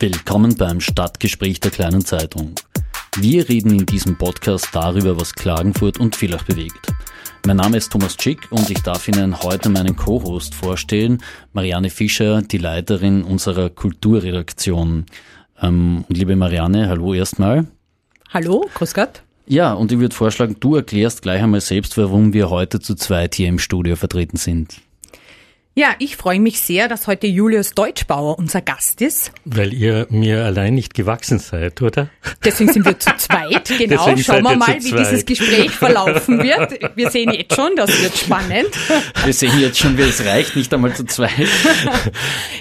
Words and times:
Willkommen 0.00 0.54
beim 0.54 0.80
Stadtgespräch 0.80 1.58
der 1.58 1.72
kleinen 1.72 2.04
Zeitung. 2.04 2.54
Wir 3.16 3.48
reden 3.48 3.80
in 3.80 3.84
diesem 3.84 4.16
Podcast 4.16 4.68
darüber, 4.70 5.18
was 5.18 5.34
Klagenfurt 5.34 5.98
und 5.98 6.14
Villach 6.14 6.44
bewegt. 6.44 6.92
Mein 7.44 7.56
Name 7.56 7.78
ist 7.78 7.90
Thomas 7.90 8.16
Schick 8.16 8.46
und 8.52 8.70
ich 8.70 8.80
darf 8.80 9.08
Ihnen 9.08 9.42
heute 9.42 9.68
meinen 9.70 9.96
Co-Host 9.96 10.54
vorstellen, 10.54 11.20
Marianne 11.52 11.90
Fischer, 11.90 12.42
die 12.42 12.58
Leiterin 12.58 13.24
unserer 13.24 13.70
Kulturredaktion. 13.70 15.06
Ähm, 15.60 16.04
und 16.08 16.16
liebe 16.16 16.36
Marianne, 16.36 16.88
hallo 16.88 17.12
erstmal. 17.12 17.66
Hallo, 18.32 18.70
grüß 18.74 18.94
Gott. 18.94 19.24
Ja, 19.48 19.72
und 19.72 19.90
ich 19.90 19.98
würde 19.98 20.14
vorschlagen, 20.14 20.58
du 20.60 20.76
erklärst 20.76 21.22
gleich 21.22 21.42
einmal 21.42 21.60
selbst, 21.60 21.98
warum 21.98 22.32
wir 22.32 22.50
heute 22.50 22.78
zu 22.78 22.94
zweit 22.94 23.34
hier 23.34 23.48
im 23.48 23.58
Studio 23.58 23.96
vertreten 23.96 24.36
sind. 24.36 24.80
Ja, 25.78 25.94
ich 26.00 26.16
freue 26.16 26.40
mich 26.40 26.60
sehr, 26.60 26.88
dass 26.88 27.06
heute 27.06 27.28
Julius 27.28 27.70
Deutschbauer 27.70 28.36
unser 28.36 28.60
Gast 28.60 29.00
ist. 29.00 29.30
Weil 29.44 29.72
ihr 29.72 30.08
mir 30.10 30.44
allein 30.44 30.74
nicht 30.74 30.92
gewachsen 30.92 31.38
seid, 31.38 31.80
oder? 31.82 32.10
Deswegen 32.44 32.72
sind 32.72 32.84
wir 32.84 32.98
zu 32.98 33.14
zweit, 33.16 33.68
genau. 33.78 34.06
Deswegen 34.06 34.24
Schauen 34.24 34.42
wir 34.42 34.56
mal, 34.56 34.82
wie 34.82 34.90
dieses 34.90 35.24
Gespräch 35.24 35.70
verlaufen 35.70 36.38
wird. 36.42 36.96
Wir 36.96 37.10
sehen 37.10 37.32
jetzt 37.32 37.54
schon, 37.54 37.76
das 37.76 38.02
wird 38.02 38.18
spannend. 38.18 38.70
Wir 39.24 39.32
sehen 39.32 39.60
jetzt 39.60 39.78
schon, 39.78 39.96
wie 39.96 40.02
es 40.02 40.24
reicht, 40.24 40.56
nicht 40.56 40.74
einmal 40.74 40.96
zu 40.96 41.04
zweit. 41.04 41.30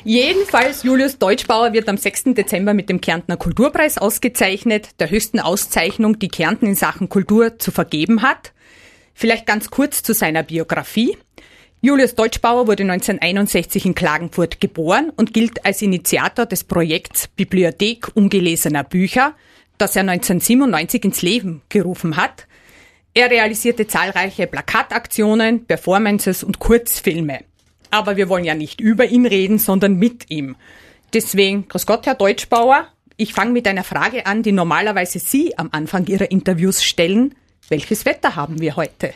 Jedenfalls, 0.04 0.84
Julius 0.84 1.18
Deutschbauer 1.18 1.74
wird 1.74 1.90
am 1.90 1.98
6. 1.98 2.36
Dezember 2.36 2.76
mit 2.76 2.88
dem 2.88 3.02
Kärntner 3.02 3.36
Kulturpreis 3.36 3.98
ausgezeichnet, 3.98 4.90
der 5.00 5.10
höchsten 5.10 5.40
Auszeichnung, 5.40 6.20
die 6.20 6.28
Kärnten 6.28 6.68
in 6.68 6.76
Sachen 6.76 7.10
Kultur 7.10 7.58
zu 7.58 7.72
vergeben 7.72 8.22
hat. 8.22 8.54
Vielleicht 9.16 9.48
ganz 9.48 9.72
kurz 9.72 10.04
zu 10.04 10.14
seiner 10.14 10.44
Biografie. 10.44 11.18
Julius 11.80 12.16
Deutschbauer 12.16 12.66
wurde 12.66 12.82
1961 12.82 13.86
in 13.86 13.94
Klagenfurt 13.94 14.60
geboren 14.60 15.12
und 15.16 15.32
gilt 15.32 15.64
als 15.64 15.84
Initiator 15.84 16.48
des 16.48 16.64
Projekts 16.64 17.28
Bibliothek 17.28 18.08
ungelesener 18.16 18.84
Bücher, 18.84 19.36
das 19.78 19.96
er 19.96 20.02
1997 20.02 21.06
ins 21.06 21.22
Leben 21.22 21.62
gerufen 21.70 22.18
hat. 22.18 22.48
Er 23.14 23.30
realisierte 23.30 23.86
zahlreiche 23.86 24.48
Plakataktionen, 24.48 25.66
Performances 25.66 26.44
und 26.44 26.58
Kurzfilme. 26.58 27.42
Aber 27.92 28.18
wir 28.18 28.28
wollen 28.28 28.44
ja 28.44 28.56
nicht 28.56 28.82
über 28.82 29.06
ihn 29.06 29.28
reden, 29.28 29.60
sondern 29.60 29.98
mit 29.98 30.32
ihm. 30.32 30.56
Deswegen, 31.14 31.68
grüß 31.68 31.86
Gott, 31.86 32.08
Herr 32.08 32.16
Deutschbauer, 32.16 32.88
ich 33.18 33.34
fange 33.34 33.52
mit 33.52 33.68
einer 33.68 33.84
Frage 33.84 34.26
an, 34.26 34.42
die 34.42 34.52
normalerweise 34.52 35.20
Sie 35.20 35.56
am 35.60 35.70
Anfang 35.72 36.08
Ihrer 36.08 36.32
Interviews 36.32 36.84
stellen. 36.84 37.36
Welches 37.70 38.06
Wetter 38.06 38.36
haben 38.36 38.62
wir 38.62 38.76
heute? 38.76 39.14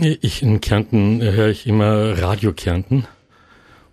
Ich 0.00 0.42
in 0.42 0.60
Kärnten 0.60 1.22
höre 1.22 1.48
ich 1.48 1.66
immer 1.66 2.20
Radio 2.20 2.52
Kärnten. 2.52 3.06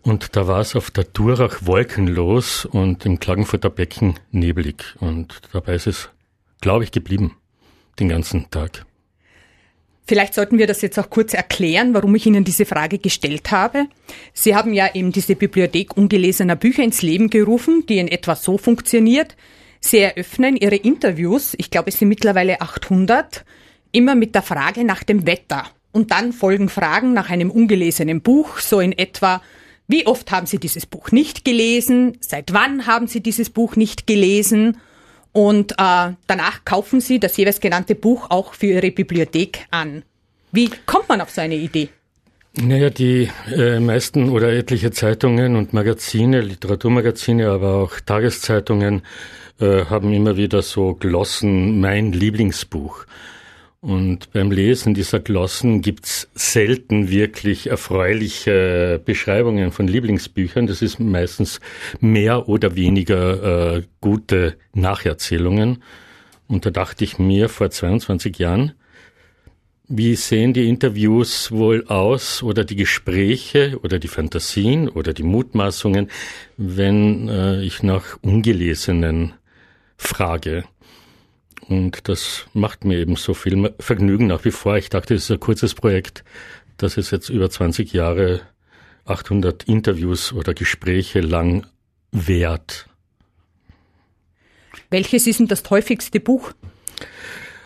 Und 0.01 0.35
da 0.35 0.47
war 0.47 0.59
es 0.59 0.75
auf 0.75 0.89
der 0.89 1.03
Durach 1.03 1.59
wolkenlos 1.67 2.65
und 2.65 3.05
im 3.05 3.19
Klagenfurter 3.19 3.69
Becken 3.69 4.15
nebelig. 4.31 4.95
Und 4.99 5.39
dabei 5.53 5.75
ist 5.75 5.85
es, 5.85 6.09
glaube 6.61 6.83
ich, 6.83 6.91
geblieben. 6.91 7.37
Den 7.99 8.09
ganzen 8.09 8.49
Tag. 8.49 8.85
Vielleicht 10.05 10.33
sollten 10.33 10.57
wir 10.57 10.65
das 10.65 10.81
jetzt 10.81 10.97
auch 10.97 11.11
kurz 11.11 11.35
erklären, 11.35 11.93
warum 11.93 12.15
ich 12.15 12.25
Ihnen 12.25 12.43
diese 12.43 12.65
Frage 12.65 12.97
gestellt 12.97 13.51
habe. 13.51 13.85
Sie 14.33 14.55
haben 14.55 14.73
ja 14.73 14.95
eben 14.95 15.11
diese 15.11 15.35
Bibliothek 15.35 15.95
ungelesener 15.95 16.55
Bücher 16.55 16.83
ins 16.83 17.03
Leben 17.03 17.29
gerufen, 17.29 17.85
die 17.87 17.99
in 17.99 18.07
etwa 18.07 18.35
so 18.35 18.57
funktioniert. 18.57 19.37
Sie 19.79 19.99
eröffnen 19.99 20.57
Ihre 20.57 20.75
Interviews, 20.75 21.53
ich 21.57 21.69
glaube 21.69 21.89
es 21.89 21.99
sind 21.99 22.09
mittlerweile 22.09 22.61
800, 22.61 23.45
immer 23.91 24.15
mit 24.15 24.33
der 24.33 24.41
Frage 24.41 24.83
nach 24.83 25.03
dem 25.03 25.27
Wetter. 25.27 25.67
Und 25.93 26.11
dann 26.11 26.33
folgen 26.33 26.67
Fragen 26.67 27.13
nach 27.13 27.29
einem 27.29 27.49
ungelesenen 27.49 28.21
Buch, 28.21 28.57
so 28.57 28.81
in 28.81 28.91
etwa, 28.91 29.41
wie 29.87 30.05
oft 30.07 30.31
haben 30.31 30.47
Sie 30.47 30.57
dieses 30.57 30.85
Buch 30.85 31.11
nicht 31.11 31.45
gelesen? 31.45 32.17
Seit 32.19 32.51
wann 32.51 32.87
haben 32.87 33.07
Sie 33.07 33.21
dieses 33.21 33.49
Buch 33.49 33.77
nicht 33.77 34.07
gelesen? 34.07 34.77
Und 35.31 35.73
äh, 35.73 36.13
danach 36.27 36.65
kaufen 36.65 36.99
Sie 36.99 37.19
das 37.19 37.37
jeweils 37.37 37.59
genannte 37.59 37.95
Buch 37.95 38.29
auch 38.29 38.53
für 38.53 38.67
Ihre 38.67 38.91
Bibliothek 38.91 39.67
an. 39.71 40.03
Wie 40.51 40.69
kommt 40.85 41.09
man 41.09 41.21
auf 41.21 41.29
so 41.29 41.41
eine 41.41 41.55
Idee? 41.55 41.89
Naja, 42.55 42.91
die 42.91 43.29
äh, 43.51 43.79
meisten 43.79 44.29
oder 44.29 44.53
etliche 44.53 44.91
Zeitungen 44.91 45.55
und 45.55 45.73
Magazine, 45.73 46.41
Literaturmagazine, 46.41 47.49
aber 47.49 47.75
auch 47.75 47.99
Tageszeitungen 47.99 49.01
äh, 49.59 49.85
haben 49.85 50.13
immer 50.13 50.37
wieder 50.37 50.61
so 50.61 50.93
Glossen, 50.93 51.79
mein 51.79 52.11
Lieblingsbuch. 52.11 53.05
Und 53.83 54.31
beim 54.31 54.49
Lesen 54.49 54.93
dieser 54.93 55.19
Glossen 55.19 55.81
gibt's 55.81 56.29
selten 56.35 57.09
wirklich 57.09 57.67
erfreuliche 57.67 59.01
Beschreibungen 59.03 59.73
von 59.73 59.89
Lieblingsbüchern. 59.89 60.67
Das 60.67 60.81
ist 60.81 61.01
meistens 61.01 61.59
mehr 61.99 62.47
oder 62.47 62.77
weniger 62.77 63.75
äh, 63.75 63.83
gute 63.99 64.55
Nacherzählungen. 64.73 65.83
Und 66.47 66.65
da 66.65 66.69
dachte 66.69 67.03
ich 67.03 67.19
mir 67.19 67.49
vor 67.49 67.71
22 67.71 68.37
Jahren, 68.37 68.71
wie 69.89 70.15
sehen 70.15 70.53
die 70.53 70.69
Interviews 70.69 71.51
wohl 71.51 71.85
aus 71.87 72.41
oder 72.41 72.63
die 72.63 72.77
Gespräche 72.77 73.77
oder 73.83 73.99
die 73.99 74.07
Fantasien 74.07 74.87
oder 74.87 75.11
die 75.11 75.23
Mutmaßungen, 75.23 76.09
wenn 76.55 77.27
äh, 77.27 77.61
ich 77.61 77.83
nach 77.83 78.17
ungelesenen 78.21 79.33
frage? 79.97 80.63
Und 81.67 82.07
das 82.09 82.45
macht 82.53 82.85
mir 82.85 82.97
eben 82.99 83.15
so 83.15 83.33
viel 83.33 83.73
Vergnügen 83.79 84.27
nach 84.27 84.45
wie 84.45 84.51
vor. 84.51 84.77
Ich 84.77 84.89
dachte, 84.89 85.15
es 85.15 85.23
ist 85.23 85.31
ein 85.31 85.39
kurzes 85.39 85.73
Projekt, 85.73 86.23
das 86.77 86.97
es 86.97 87.11
jetzt 87.11 87.29
über 87.29 87.49
20 87.49 87.93
Jahre 87.93 88.41
800 89.05 89.63
Interviews 89.63 90.33
oder 90.33 90.53
Gespräche 90.53 91.19
lang 91.21 91.65
währt. 92.11 92.87
Welches 94.89 95.27
ist 95.27 95.39
denn 95.39 95.47
das 95.47 95.69
häufigste 95.69 96.19
Buch? 96.19 96.53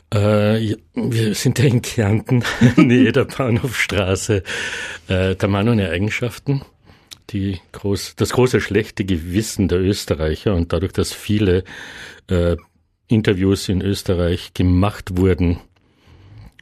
Äh, 0.10 0.76
wir 0.94 1.36
sind 1.36 1.60
ja 1.60 1.66
in 1.66 1.82
Kärnten, 1.82 2.44
nähe 2.78 3.12
der 3.12 3.26
Bahnhofstraße. 3.26 4.44
Äh, 5.08 5.36
der 5.36 5.50
Mann 5.50 5.68
ohne 5.68 5.90
Eigenschaften. 5.90 6.62
Die 7.32 7.60
groß, 7.74 8.16
das 8.16 8.30
große 8.30 8.62
schlechte 8.62 9.04
Gewissen 9.04 9.68
der 9.68 9.80
Österreicher 9.80 10.56
und 10.56 10.72
dadurch, 10.72 10.94
dass 10.94 11.12
viele 11.12 11.66
äh, 12.30 12.56
Interviews 13.08 13.70
in 13.70 13.82
Österreich 13.82 14.54
gemacht 14.54 15.18
wurden, 15.18 15.60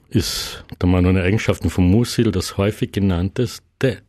ist 0.09 0.63
der 0.81 0.87
Mann 0.87 1.05
ohne 1.05 1.23
Eigenschaften 1.23 1.69
von 1.69 1.89
Musil 1.89 2.31
das 2.31 2.57
häufig 2.57 2.91
genannteste. 2.91 4.01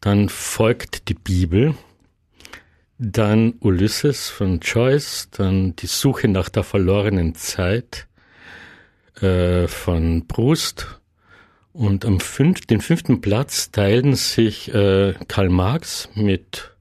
Dann 0.00 0.28
folgt 0.28 1.08
die 1.08 1.14
Bibel, 1.14 1.74
dann 2.98 3.54
Ulysses 3.60 4.28
von 4.28 4.60
Joyce, 4.60 5.28
dann 5.30 5.76
die 5.76 5.86
Suche 5.86 6.28
nach 6.28 6.48
der 6.48 6.64
verlorenen 6.64 7.34
Zeit 7.34 8.08
äh, 9.20 9.66
von 9.68 10.26
Proust 10.26 10.98
und 11.72 12.04
am 12.04 12.18
fünf, 12.18 12.66
den 12.66 12.80
fünften 12.80 13.20
Platz 13.20 13.70
teilen 13.70 14.16
sich 14.16 14.74
äh, 14.74 15.14
Karl 15.28 15.48
Marx 15.48 16.08
mit 16.14 16.72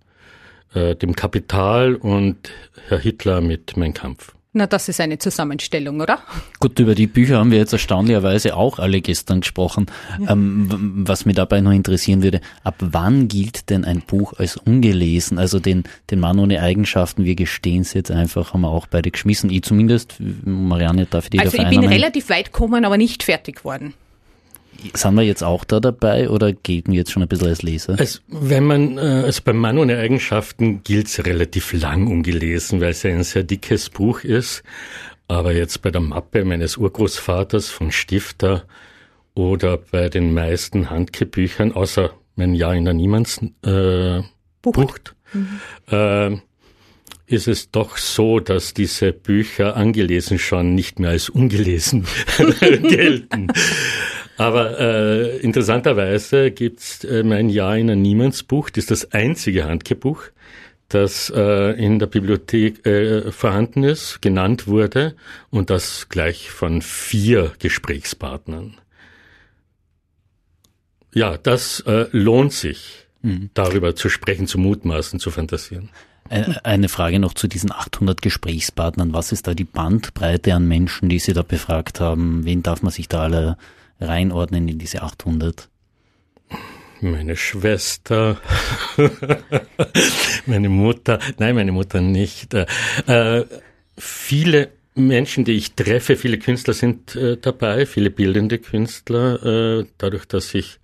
äh, 0.73 0.95
dem 0.95 1.15
Kapital 1.15 1.95
und 1.95 2.49
Herr 2.87 2.99
Hitler 2.99 3.41
mit 3.41 3.77
Mein 3.77 3.93
Kampf. 3.93 4.36
Na, 4.57 4.65
das 4.65 4.89
ist 4.89 4.99
eine 4.99 5.19
Zusammenstellung, 5.19 6.01
oder? 6.01 6.17
Gut, 6.59 6.79
über 6.79 6.95
die 6.95 7.05
Bücher 7.05 7.37
haben 7.37 7.51
wir 7.51 7.59
jetzt 7.59 7.73
erstaunlicherweise 7.73 8.55
auch 8.55 8.79
alle 8.79 9.01
gestern 9.01 9.41
gesprochen. 9.41 9.85
Ja. 10.19 10.31
Ähm, 10.31 11.03
was 11.07 11.25
mich 11.25 11.35
dabei 11.35 11.61
noch 11.61 11.71
interessieren 11.71 12.23
würde, 12.23 12.41
ab 12.63 12.73
wann 12.79 13.27
gilt 13.27 13.69
denn 13.69 13.85
ein 13.85 14.01
Buch 14.01 14.33
als 14.39 14.57
ungelesen? 14.57 15.37
Also 15.37 15.59
den, 15.59 15.83
den 16.09 16.19
Mann 16.19 16.39
ohne 16.39 16.59
Eigenschaften, 16.59 17.23
wir 17.23 17.35
gestehen 17.35 17.81
es 17.81 17.93
jetzt 17.93 18.09
einfach, 18.09 18.55
haben 18.55 18.61
wir 18.61 18.69
auch 18.69 18.87
beide 18.87 19.11
geschmissen. 19.11 19.51
Ich 19.51 19.61
zumindest, 19.61 20.15
Marianne 20.19 21.05
darf 21.05 21.25
ich 21.25 21.29
die 21.29 21.39
Also 21.39 21.55
ich 21.55 21.69
bin 21.69 21.85
relativ 21.85 22.29
weit 22.29 22.51
gekommen, 22.51 22.83
aber 22.83 22.97
nicht 22.97 23.21
fertig 23.21 23.63
worden. 23.63 23.93
Sind 24.93 25.15
wir 25.15 25.23
jetzt 25.23 25.43
auch 25.43 25.63
da 25.63 25.79
dabei 25.79 26.29
oder 26.29 26.53
gelten 26.53 26.91
wir 26.91 26.99
jetzt 26.99 27.11
schon 27.11 27.23
ein 27.23 27.29
bisschen 27.29 27.47
als 27.47 27.61
Leser? 27.61 27.95
Also, 27.97 28.19
wenn 28.27 28.63
man, 28.63 28.97
äh, 28.97 29.23
also 29.25 29.41
beim 29.43 29.57
Mann 29.57 29.77
ohne 29.77 29.97
Eigenschaften 29.97 30.83
gilt 30.83 31.07
es 31.07 31.25
relativ 31.25 31.73
lang 31.73 32.07
ungelesen, 32.07 32.81
weil 32.81 32.91
es 32.91 33.03
ja 33.03 33.11
ein 33.11 33.23
sehr 33.23 33.43
dickes 33.43 33.89
Buch 33.89 34.23
ist. 34.23 34.63
Aber 35.27 35.53
jetzt 35.53 35.81
bei 35.81 35.91
der 35.91 36.01
Mappe 36.01 36.45
meines 36.45 36.77
Urgroßvaters 36.77 37.69
von 37.69 37.91
Stifter 37.91 38.63
oder 39.33 39.77
bei 39.77 40.09
den 40.09 40.33
meisten 40.33 40.89
Handkebüchern, 40.89 41.73
außer 41.73 42.11
mein 42.35 42.53
Jahr 42.53 42.75
in 42.75 42.85
der 42.85 42.93
Niemands 42.93 43.41
äh, 43.63 44.21
Bucht, 44.61 44.75
Bucht 44.75 45.15
mhm. 45.33 45.59
äh, 45.91 46.37
ist 47.27 47.47
es 47.47 47.71
doch 47.71 47.97
so, 47.97 48.39
dass 48.39 48.73
diese 48.73 49.11
Bücher 49.11 49.75
angelesen 49.75 50.39
schon 50.39 50.75
nicht 50.75 50.99
mehr 50.99 51.09
als 51.11 51.29
ungelesen 51.29 52.05
gelten. 52.59 53.47
Aber 54.37 54.79
äh, 54.79 55.37
interessanterweise 55.37 56.51
gibt's 56.51 57.03
äh, 57.03 57.23
mein 57.23 57.49
Jahr 57.49 57.75
in 57.75 57.89
ein 57.89 58.01
Niemandsbuch, 58.01 58.69
das 58.69 58.83
ist 58.83 58.91
das 58.91 59.11
einzige 59.11 59.65
Handkebuch, 59.65 60.23
das 60.89 61.31
äh, 61.35 61.71
in 61.71 61.97
der 61.97 62.05
Bibliothek 62.05 62.85
äh, 62.85 63.31
vorhanden 63.31 63.83
ist, 63.83 64.21
genannt 64.21 64.67
wurde 64.67 65.15
und 65.49 65.71
das 65.71 66.07
gleich 66.09 66.51
von 66.51 66.83
vier 66.83 67.51
Gesprächspartnern. 67.59 68.75
Ja, 71.13 71.37
das 71.37 71.79
äh, 71.81 72.05
lohnt 72.11 72.53
sich, 72.53 73.07
mhm. 73.23 73.49
darüber 73.55 73.95
zu 73.95 74.07
sprechen, 74.07 74.45
zu 74.45 74.59
mutmaßen, 74.59 75.19
zu 75.19 75.31
fantasieren. 75.31 75.89
Eine 76.29 76.89
Frage 76.89 77.19
noch 77.19 77.33
zu 77.33 77.47
diesen 77.47 77.71
800 77.71 78.21
Gesprächspartnern. 78.21 79.13
Was 79.13 79.31
ist 79.31 79.47
da 79.47 79.53
die 79.53 79.63
Bandbreite 79.63 80.53
an 80.53 80.67
Menschen, 80.67 81.07
die 81.07 81.19
Sie 81.19 81.31
da 81.31 81.41
befragt 81.41 82.01
haben? 82.01 82.43
Wen 82.43 82.63
darf 82.63 82.83
man 82.83 82.91
sich 82.91 83.07
da 83.07 83.23
alle 83.23 83.57
reinordnen 83.99 84.67
in 84.67 84.77
diese 84.77 85.01
800? 85.01 85.69
Meine 87.01 87.35
Schwester, 87.35 88.41
meine 90.47 90.69
Mutter, 90.69 91.19
nein, 91.37 91.53
meine 91.53 91.71
Mutter 91.71 92.01
nicht. 92.01 92.55
Äh, 92.55 93.45
viele 93.97 94.69
Menschen, 94.95 95.45
die 95.45 95.53
ich 95.53 95.73
treffe, 95.73 96.15
viele 96.15 96.39
Künstler 96.39 96.73
sind 96.73 97.15
äh, 97.15 97.37
dabei, 97.37 97.85
viele 97.85 98.09
bildende 98.09 98.57
Künstler, 98.57 99.43
äh, 99.45 99.85
dadurch, 99.99 100.25
dass 100.25 100.55
ich 100.55 100.79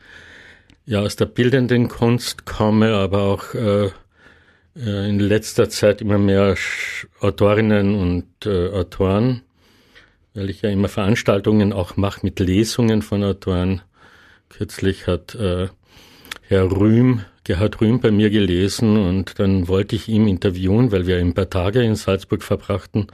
ja 0.86 1.00
aus 1.00 1.16
der 1.16 1.26
bildenden 1.26 1.88
Kunst 1.88 2.46
komme, 2.46 2.94
aber 2.94 3.24
auch 3.24 3.54
äh, 3.56 3.86
äh 4.76 5.10
in 5.10 5.20
letzter 5.20 5.70
Zeit 5.70 6.02
immer 6.02 6.20
mehr 6.20 6.56
Autorinnen 7.22 7.96
und 7.96 8.46
äh, 8.46 8.70
Autoren, 8.70 9.42
weil 10.34 10.50
ich 10.50 10.62
ja 10.62 10.70
immer 10.70 10.90
Veranstaltungen 10.90 11.74
auch 11.74 11.98
mache 11.98 12.22
mit 12.24 12.40
Lesungen 12.40 13.02
von 13.02 13.24
Autoren. 13.24 13.82
Kürzlich 14.50 15.08
hat 15.08 15.36
äh, 15.36 15.68
Herr 16.48 16.72
Rühm, 16.72 17.22
Gerhard 17.44 17.82
Rühm 17.82 18.00
bei 18.00 18.12
mir 18.12 18.30
gelesen 18.30 18.98
und 18.98 19.40
dann 19.40 19.68
wollte 19.68 19.96
ich 19.96 20.08
ihn 20.08 20.28
interviewen, 20.28 20.92
weil 20.92 21.08
wir 21.08 21.18
ein 21.18 21.34
paar 21.34 21.50
Tage 21.50 21.84
in 21.84 21.96
Salzburg 21.96 22.44
verbrachten. 22.44 23.08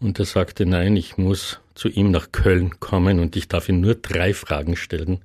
Und 0.00 0.18
er 0.18 0.24
sagte, 0.24 0.66
nein, 0.66 0.96
ich 0.96 1.16
muss 1.16 1.60
zu 1.74 1.88
ihm 1.88 2.10
nach 2.10 2.30
Köln 2.32 2.78
kommen 2.78 3.20
und 3.20 3.36
ich 3.36 3.48
darf 3.48 3.68
ihm 3.68 3.80
nur 3.80 3.94
drei 3.94 4.34
Fragen 4.34 4.76
stellen. 4.76 5.20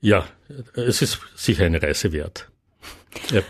Ja, 0.00 0.26
es 0.74 1.02
ist 1.02 1.20
sicher 1.34 1.64
eine 1.64 1.82
Reise 1.82 2.12
wert. 2.12 2.48
Ja. 3.30 3.42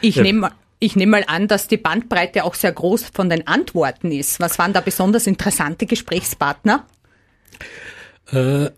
Ich 0.00 0.16
ja. 0.16 0.22
nehme 0.22 0.50
ich 0.82 0.96
nehme 0.96 1.12
mal 1.12 1.24
an, 1.28 1.46
dass 1.46 1.68
die 1.68 1.76
Bandbreite 1.76 2.42
auch 2.42 2.54
sehr 2.54 2.72
groß 2.72 3.04
von 3.14 3.30
den 3.30 3.46
Antworten 3.46 4.10
ist. 4.10 4.40
Was 4.40 4.58
waren 4.58 4.72
da 4.72 4.80
besonders 4.80 5.28
interessante 5.28 5.86
Gesprächspartner? 5.86 6.86
Äh, 8.32 8.70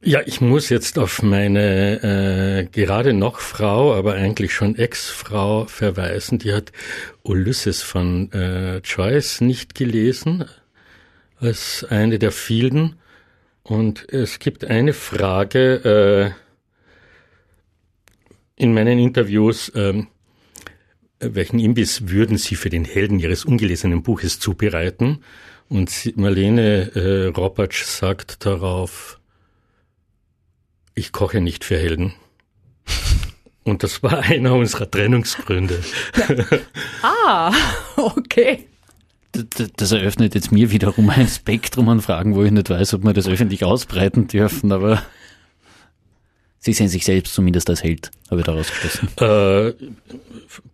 ja, 0.00 0.20
ich 0.24 0.40
muss 0.40 0.70
jetzt 0.70 0.98
auf 0.98 1.22
meine 1.22 2.02
äh, 2.02 2.64
gerade 2.64 3.12
noch 3.12 3.40
Frau, 3.40 3.94
aber 3.94 4.14
eigentlich 4.14 4.54
schon 4.54 4.74
Ex-Frau 4.76 5.66
verweisen. 5.66 6.38
Die 6.38 6.54
hat 6.54 6.72
Ulysses 7.22 7.82
von 7.82 8.32
äh, 8.32 8.78
Joyce 8.78 9.42
nicht 9.42 9.74
gelesen 9.74 10.46
als 11.40 11.86
eine 11.90 12.18
der 12.18 12.32
vielen. 12.32 12.96
Und 13.62 14.10
es 14.10 14.38
gibt 14.38 14.64
eine 14.64 14.94
Frage 14.94 16.34
äh, 18.56 18.62
in 18.62 18.72
meinen 18.72 18.98
Interviews, 18.98 19.68
äh, 19.70 20.04
welchen 21.20 21.58
Imbiss 21.58 22.08
würden 22.08 22.38
Sie 22.38 22.56
für 22.56 22.70
den 22.70 22.84
Helden 22.84 23.18
Ihres 23.18 23.44
ungelesenen 23.44 24.02
Buches 24.02 24.40
zubereiten? 24.40 25.20
Und 25.68 26.16
Marlene 26.16 26.90
äh, 26.94 27.26
Robatsch 27.28 27.84
sagt 27.84 28.44
darauf, 28.44 29.18
ich 30.94 31.12
koche 31.12 31.40
nicht 31.40 31.64
für 31.64 31.76
Helden. 31.76 32.14
Und 33.64 33.82
das 33.82 34.02
war 34.02 34.18
einer 34.18 34.54
unserer 34.54 34.90
Trennungsgründe. 34.90 35.82
ah, 37.02 37.52
okay. 37.96 38.68
Das 39.76 39.90
eröffnet 39.90 40.34
jetzt 40.34 40.52
mir 40.52 40.70
wiederum 40.70 41.10
ein 41.10 41.26
Spektrum 41.26 41.88
an 41.88 42.00
Fragen, 42.00 42.36
wo 42.36 42.44
ich 42.44 42.52
nicht 42.52 42.70
weiß, 42.70 42.94
ob 42.94 43.04
wir 43.04 43.14
das 43.14 43.26
öffentlich 43.26 43.64
ausbreiten 43.64 44.28
dürfen, 44.28 44.70
aber 44.70 45.02
Sie 46.64 46.72
sehen 46.72 46.88
sich 46.88 47.04
selbst 47.04 47.34
zumindest 47.34 47.68
als 47.68 47.82
Held, 47.82 48.10
habe 48.30 48.40
ich 48.40 48.46
daraus 48.46 48.68
geschlossen. 48.70 49.08
Äh, 49.20 49.74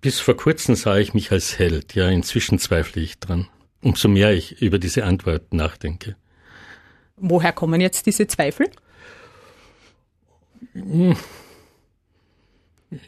bis 0.01 0.21
vor 0.21 0.37
kurzem 0.37 0.77
sah 0.77 0.97
ich 0.99 1.15
mich 1.15 1.33
als 1.33 1.59
Held, 1.59 1.97
ja, 1.97 2.09
inzwischen 2.09 2.61
zweifle 2.61 3.03
ich 3.03 3.19
dran. 3.19 3.49
Umso 3.83 4.07
mehr 4.07 4.33
ich 4.33 4.63
über 4.63 4.79
diese 4.79 5.03
Antwort 5.03 5.53
nachdenke. 5.53 6.15
Woher 7.17 7.53
kommen 7.53 7.81
jetzt 7.81 8.07
diese 8.07 8.29
Zweifel? 8.29 8.71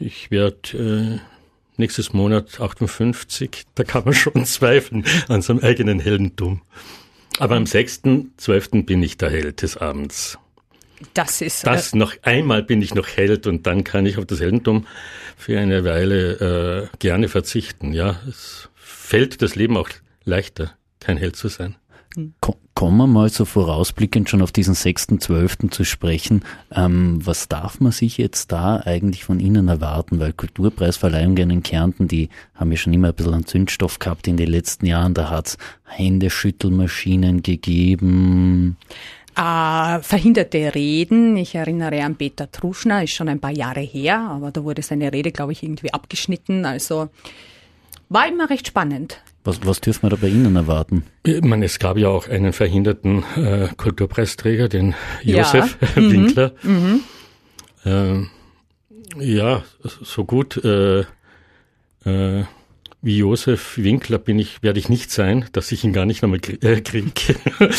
Ich 0.01 0.29
werde 0.29 0.77
äh, 0.77 1.19
nächstes 1.77 2.11
Monat 2.11 2.59
58, 2.59 3.63
da 3.75 3.85
kann 3.85 4.03
man 4.03 4.13
schon 4.13 4.43
zweifeln 4.45 5.05
an 5.29 5.41
seinem 5.41 5.59
eigenen 5.59 6.01
Heldentum. 6.01 6.61
Aber 7.39 7.55
am 7.55 7.63
6.12. 7.63 8.83
bin 8.83 9.01
ich 9.01 9.15
der 9.15 9.29
Held 9.29 9.61
des 9.61 9.77
Abends. 9.77 10.37
Das 11.13 11.41
ist. 11.41 11.65
Das 11.65 11.93
äh, 11.93 11.97
noch 11.97 12.13
einmal 12.23 12.63
bin 12.63 12.81
ich 12.81 12.93
noch 12.93 13.07
Held 13.07 13.47
und 13.47 13.67
dann 13.67 13.83
kann 13.83 14.05
ich 14.05 14.17
auf 14.17 14.25
das 14.25 14.39
Heldentum 14.39 14.85
für 15.37 15.59
eine 15.59 15.83
Weile 15.83 16.89
äh, 16.93 16.97
gerne 16.99 17.29
verzichten. 17.29 17.93
Ja, 17.93 18.19
es 18.27 18.69
fällt 18.75 19.41
das 19.41 19.55
Leben 19.55 19.77
auch 19.77 19.89
leichter, 20.23 20.73
kein 20.99 21.17
Held 21.17 21.35
zu 21.35 21.47
sein. 21.47 21.75
Kommen 22.75 22.97
wir 22.97 23.07
mal 23.07 23.29
so 23.29 23.45
vorausblickend 23.45 24.29
schon 24.29 24.41
auf 24.43 24.51
diesen 24.51 24.75
6.12. 24.75 25.71
zu 25.71 25.83
sprechen. 25.83 26.43
Ähm, 26.71 27.19
was 27.23 27.47
darf 27.47 27.79
man 27.79 27.91
sich 27.91 28.17
jetzt 28.17 28.51
da 28.51 28.77
eigentlich 28.77 29.23
von 29.23 29.39
Ihnen 29.39 29.67
erwarten? 29.67 30.19
Weil 30.19 30.33
Kulturpreisverleihungen 30.33 31.49
in 31.49 31.63
Kärnten, 31.63 32.07
die 32.07 32.29
haben 32.53 32.71
ja 32.71 32.77
schon 32.77 32.93
immer 32.93 33.09
ein 33.09 33.13
bisschen 33.15 33.33
an 33.33 33.45
Zündstoff 33.45 33.97
gehabt 33.99 34.27
in 34.27 34.37
den 34.37 34.49
letzten 34.49 34.85
Jahren. 34.85 35.13
Da 35.15 35.29
hat 35.29 35.47
es 35.47 35.57
Händeschüttelmaschinen 35.85 37.41
gegeben. 37.41 38.77
Äh, 39.35 39.99
verhinderte 40.01 40.75
Reden. 40.75 41.37
Ich 41.37 41.55
erinnere 41.55 42.03
an 42.03 42.15
Peter 42.15 42.51
Truschner, 42.51 43.03
ist 43.03 43.13
schon 43.13 43.29
ein 43.29 43.39
paar 43.39 43.51
Jahre 43.51 43.81
her, 43.81 44.19
aber 44.19 44.51
da 44.51 44.63
wurde 44.63 44.81
seine 44.81 45.11
Rede, 45.11 45.31
glaube 45.31 45.53
ich, 45.53 45.63
irgendwie 45.63 45.93
abgeschnitten. 45.93 46.65
Also 46.65 47.09
war 48.09 48.27
immer 48.27 48.49
recht 48.49 48.67
spannend. 48.67 49.21
Was, 49.43 49.65
was 49.65 49.81
dürfen 49.81 50.03
wir 50.03 50.09
da 50.11 50.15
bei 50.15 50.27
Ihnen 50.27 50.55
erwarten? 50.55 51.03
Ich 51.23 51.41
meine, 51.41 51.65
es 51.65 51.79
gab 51.79 51.97
ja 51.97 52.09
auch 52.09 52.29
einen 52.29 52.53
verhinderten 52.53 53.23
äh, 53.35 53.69
Kulturpreisträger, 53.75 54.69
den 54.69 54.93
Josef 55.23 55.77
ja. 55.81 55.95
Winkler. 55.95 56.51
Mhm. 56.61 57.01
Mhm. 57.83 58.29
Äh, 59.19 59.25
ja, 59.35 59.63
so 59.81 60.25
gut 60.25 60.63
äh, 60.63 61.01
äh, 62.05 62.43
wie 63.01 63.17
Josef 63.17 63.77
Winkler 63.77 64.17
bin 64.17 64.39
ich, 64.39 64.63
werde 64.63 64.79
ich 64.79 64.87
nicht 64.87 65.11
sein, 65.11 65.45
dass 65.51 65.71
ich 65.73 65.83
ihn 65.83 65.91
gar 65.91 66.05
nicht 66.05 66.21
nochmal 66.21 66.39
äh, 66.61 66.79
kriege. 66.79 67.11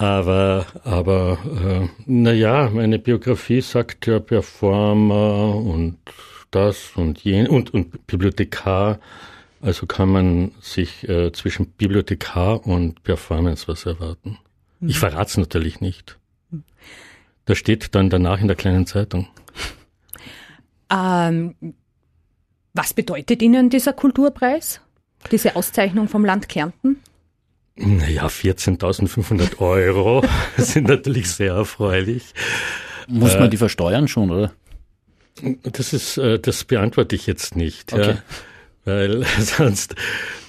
aber, 0.00 0.64
aber, 0.84 1.38
äh, 1.62 1.88
na 2.06 2.32
ja, 2.32 2.70
meine 2.70 2.98
Biografie 2.98 3.60
sagt 3.60 4.06
ja 4.06 4.18
Performer 4.18 5.54
und 5.54 5.98
das 6.50 6.92
und 6.96 7.22
jen 7.22 7.46
und, 7.46 7.74
und 7.74 8.06
Bibliothekar. 8.06 8.98
Also 9.60 9.84
kann 9.84 10.08
man 10.08 10.52
sich 10.62 11.06
äh, 11.06 11.32
zwischen 11.32 11.66
Bibliothekar 11.72 12.66
und 12.66 13.02
Performance 13.02 13.68
was 13.68 13.84
erwarten. 13.84 14.38
Mhm. 14.80 14.88
Ich 14.88 14.98
verrate 14.98 15.32
es 15.32 15.36
natürlich 15.36 15.82
nicht. 15.82 16.18
Das 17.44 17.58
steht 17.58 17.94
dann 17.94 18.08
danach 18.08 18.40
in 18.40 18.46
der 18.46 18.56
kleinen 18.56 18.86
Zeitung. 18.86 19.28
Ähm, 20.90 21.54
was 22.72 22.94
bedeutet 22.94 23.42
Ihnen 23.42 23.68
dieser 23.68 23.92
Kulturpreis? 23.92 24.80
Diese 25.30 25.56
Auszeichnung 25.56 26.08
vom 26.08 26.24
Land 26.24 26.48
Kärnten? 26.48 27.00
Naja, 27.80 28.26
14.500 28.26 29.58
Euro 29.58 30.22
sind 30.56 30.88
natürlich 30.88 31.30
sehr 31.30 31.54
erfreulich. 31.54 32.34
Muss 33.08 33.34
man 33.34 33.44
äh, 33.44 33.50
die 33.50 33.56
versteuern 33.56 34.06
schon, 34.06 34.30
oder? 34.30 34.52
Das 35.62 35.92
ist, 35.92 36.18
äh, 36.18 36.38
das 36.38 36.64
beantworte 36.64 37.16
ich 37.16 37.26
jetzt 37.26 37.56
nicht. 37.56 37.92
Okay. 37.92 38.10
Ja 38.10 38.22
weil 38.84 39.24
sonst 39.38 39.94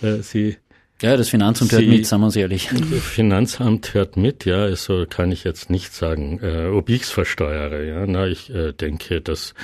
äh, 0.01 0.17
sie 0.21 0.57
ja, 1.01 1.17
das 1.17 1.29
Finanzamt 1.29 1.71
hört 1.71 1.87
mit, 1.87 2.05
sagen 2.05 2.21
wir 2.21 2.25
uns 2.27 2.35
ehrlich. 2.35 2.69
Das 2.71 2.99
Finanzamt 2.99 3.95
hört 3.95 4.17
mit, 4.17 4.45
ja, 4.45 4.61
also 4.61 5.07
kann 5.09 5.31
ich 5.31 5.43
jetzt 5.43 5.71
nicht 5.71 5.95
sagen, 5.95 6.39
äh, 6.43 6.67
ob 6.67 6.89
ich 6.89 7.01
es 7.01 7.09
versteuere. 7.09 7.83
Ja, 7.83 8.05
na, 8.05 8.27
ich 8.27 8.53
äh, 8.53 8.71
denke, 8.71 9.19
dass 9.19 9.55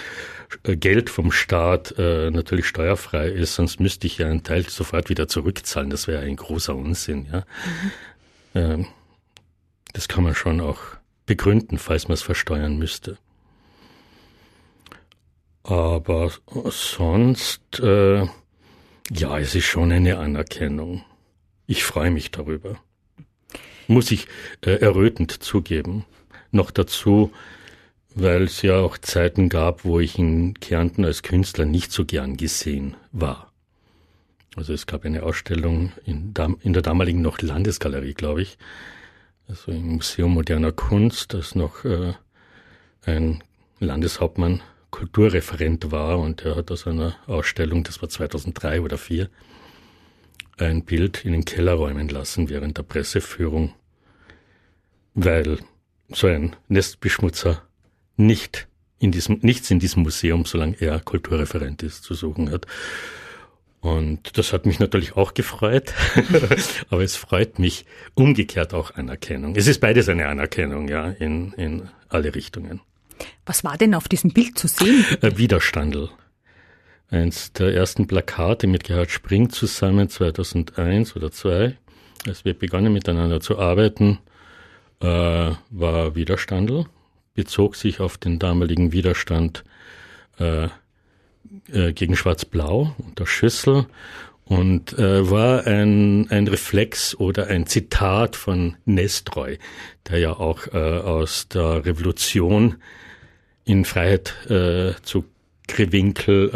Geld 0.64 1.10
vom 1.10 1.32
Staat 1.32 1.96
äh, 1.98 2.32
natürlich 2.32 2.66
steuerfrei 2.68 3.28
ist, 3.28 3.56
sonst 3.56 3.80
müsste 3.80 4.08
ich 4.08 4.18
ja 4.18 4.28
einen 4.28 4.44
Teil 4.44 4.68
sofort 4.68 5.10
wieder 5.10 5.28
zurückzahlen. 5.28 5.90
Das 5.90 6.08
wäre 6.08 6.22
ein 6.22 6.36
großer 6.36 6.76
Unsinn. 6.76 7.28
Ja, 7.32 7.40
mhm. 7.40 7.92
ähm, 8.56 8.88
das 9.94 10.08
kann 10.08 10.24
man 10.24 10.36
schon 10.36 10.62
auch 10.62 10.80
begründen, 11.26 11.78
falls 11.78 12.08
man 12.08 12.14
es 12.14 12.22
versteuern 12.22 12.78
müsste. 12.78 13.18
Aber 15.64 16.32
sonst 16.70 17.80
äh, 17.80 18.26
ja, 19.12 19.40
es 19.40 19.56
ist 19.56 19.66
schon 19.66 19.92
eine 19.92 20.18
Anerkennung. 20.18 21.04
Ich 21.66 21.84
freue 21.84 22.12
mich 22.12 22.32
darüber. 22.32 22.78
Muss 23.88 24.12
ich 24.12 24.28
äh, 24.62 24.72
errötend 24.72 25.32
zugeben. 25.32 26.06
Noch 26.52 26.72
dazu, 26.72 27.32
weil 28.20 28.44
es 28.44 28.64
ja 28.64 28.78
auch 28.78 28.98
Zeiten 28.98 29.48
gab, 29.48 29.86
wo 29.86 30.00
ich 30.00 30.18
in 30.18 30.56
Kärnten 30.60 31.06
als 31.06 31.22
Künstler 31.22 31.66
nicht 31.66 31.92
so 31.92 32.04
gern 32.04 32.36
gesehen 32.36 32.96
war. 33.12 33.52
Also 34.56 34.74
es 34.74 34.88
gab 34.88 35.06
eine 35.06 35.22
Ausstellung 35.22 35.92
in, 36.04 36.34
in 36.62 36.74
der 36.74 36.82
damaligen 36.82 37.22
noch 37.22 37.40
Landesgalerie, 37.42 38.16
glaube 38.16 38.42
ich, 38.42 38.58
also 39.48 39.72
im 39.72 39.96
Museum 39.96 40.34
moderner 40.34 40.72
Kunst, 40.72 41.36
das 41.36 41.54
noch 41.54 41.86
äh, 41.86 42.14
ein 43.06 43.44
Landeshauptmann 43.80 44.62
Kulturreferent 44.90 45.92
war 45.92 46.18
und 46.18 46.44
er 46.44 46.56
hat 46.56 46.72
aus 46.72 46.88
einer 46.88 47.16
Ausstellung, 47.28 47.84
das 47.84 48.02
war 48.02 48.10
2003 48.10 48.82
oder 48.82 48.98
2004, 48.98 49.30
ein 50.58 50.84
Bild 50.86 51.24
in 51.24 51.34
den 51.34 51.46
Keller 51.46 51.74
räumen 51.74 52.10
lassen 52.10 52.50
während 52.50 52.80
der 52.80 52.84
Presseführung, 52.84 53.76
weil 55.14 55.60
so 56.10 56.26
ein 56.26 56.56
Nestbeschmutzer 56.68 57.67
nicht 58.18 58.68
in 59.00 59.12
diesem, 59.12 59.40
nichts 59.42 59.70
in 59.72 59.80
diesem 59.80 60.04
Museum, 60.04 60.46
solange 60.46 60.76
er 60.80 61.00
Kulturreferent 61.00 61.84
ist, 61.84 62.04
zu 62.04 62.14
suchen 62.14 62.52
hat. 62.52 62.66
Und 63.80 64.38
das 64.38 64.54
hat 64.54 64.66
mich 64.66 64.80
natürlich 64.80 65.16
auch 65.16 65.34
gefreut, 65.34 65.94
aber 66.90 67.04
es 67.04 67.16
freut 67.16 67.60
mich 67.60 67.86
umgekehrt 68.16 68.74
auch 68.74 68.96
Anerkennung. 68.96 69.56
Es 69.56 69.68
ist 69.68 69.80
beides 69.80 70.10
eine 70.10 70.28
Anerkennung, 70.28 70.88
ja, 70.88 71.10
in, 71.10 71.54
in 71.54 71.90
alle 72.10 72.34
Richtungen. 72.34 72.82
Was 73.46 73.64
war 73.64 73.78
denn 73.78 73.94
auf 73.94 74.08
diesem 74.08 74.32
Bild 74.32 74.58
zu 74.58 74.68
sehen? 74.68 75.06
Äh, 75.22 75.38
Widerstandel. 75.38 76.10
Eins 77.10 77.54
der 77.54 77.74
ersten 77.74 78.08
Plakate 78.08 78.68
mit 78.68 78.84
Gerhard 78.84 79.12
Spring 79.12 79.50
zusammen 79.50 80.10
2001 80.10 81.16
oder 81.16 81.32
2002, 81.32 81.78
als 82.28 82.44
wir 82.44 82.54
begonnen 82.54 82.92
miteinander 82.92 83.40
zu 83.40 83.58
arbeiten, 83.58 84.20
äh, 85.00 85.06
war 85.06 86.16
Widerstandel, 86.16 86.88
bezog 87.38 87.76
sich 87.76 88.02
auf 88.02 88.18
den 88.18 88.40
damaligen 88.40 88.92
Widerstand 88.92 89.64
äh, 90.40 90.66
äh, 91.72 91.94
gegen 91.94 92.16
Schwarz-Blau 92.16 92.96
unter 92.98 93.28
Schüssel 93.28 93.86
und 94.44 94.98
äh, 94.98 95.30
war 95.30 95.68
ein, 95.68 96.32
ein 96.32 96.48
Reflex 96.48 97.14
oder 97.14 97.48
ein 97.48 97.68
Zitat 97.68 98.36
von 98.36 98.76
Nestroy, 98.86 99.60
der 100.10 100.18
ja 100.18 100.32
auch 100.32 100.66
äh, 100.74 100.78
aus 100.78 101.48
der 101.48 101.86
Revolution 101.86 102.78
in 103.66 103.86
Freiheit 103.86 104.34
äh, 104.50 104.94
zu 105.04 105.26
Krewinkel 105.68 106.50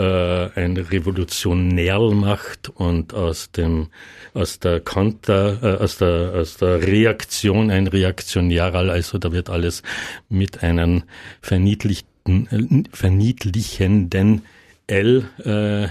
äh, 0.56 0.60
ein 0.60 0.77
Revolutionärl 0.77 2.13
macht 2.13 2.70
und 2.70 3.13
aus 3.13 3.51
dem 3.51 3.89
aus 4.34 4.60
der 4.60 4.80
Konter 4.80 5.60
äh, 5.62 5.84
aus 5.84 5.98
der 5.98 6.34
aus 6.36 6.58
der 6.58 6.82
Reaktion 6.82 7.70
ein 7.70 7.88
Reaktionärl 7.88 8.89
also 8.89 9.18
da 9.18 9.32
wird 9.32 9.50
alles 9.50 9.84
mit 10.30 10.63
einem 10.63 11.03
verniedlichten 11.41 12.48
äh, 12.48 12.96
verniedlichenden 12.96 14.44
L 14.88 15.25
äh, 15.44 15.88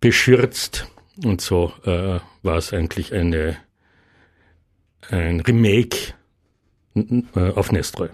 beschürzt 0.00 0.88
und 1.22 1.40
so 1.40 1.72
äh, 1.84 2.18
war 2.42 2.56
es 2.56 2.72
eigentlich 2.72 3.12
eine 3.12 3.56
ein 5.10 5.40
Remake 5.40 6.14
äh, 6.94 7.50
auf 7.54 7.72
Nestroy. 7.72 8.08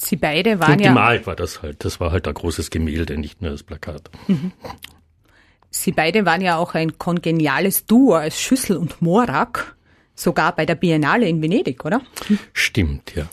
Sie 0.00 0.14
beide 0.14 0.60
waren 0.60 0.78
ja. 0.78 0.90
Gemalt 0.90 1.26
war 1.26 1.34
das 1.34 1.60
halt. 1.60 1.84
Das 1.84 1.98
war 1.98 2.12
halt 2.12 2.28
ein 2.28 2.34
großes 2.34 2.70
Gemälde, 2.70 3.18
nicht 3.18 3.42
nur 3.42 3.50
das 3.50 3.64
Plakat. 3.64 4.08
Mhm. 4.28 4.52
Sie 5.70 5.90
beide 5.90 6.24
waren 6.24 6.40
ja 6.40 6.56
auch 6.56 6.74
ein 6.76 6.98
kongeniales 6.98 7.84
Duo 7.84 8.14
als 8.14 8.40
Schüssel 8.40 8.76
und 8.76 9.02
Morak, 9.02 9.76
sogar 10.14 10.54
bei 10.54 10.66
der 10.66 10.76
Biennale 10.76 11.26
in 11.26 11.42
Venedig, 11.42 11.84
oder? 11.84 12.00
Stimmt, 12.52 13.16
ja. 13.16 13.28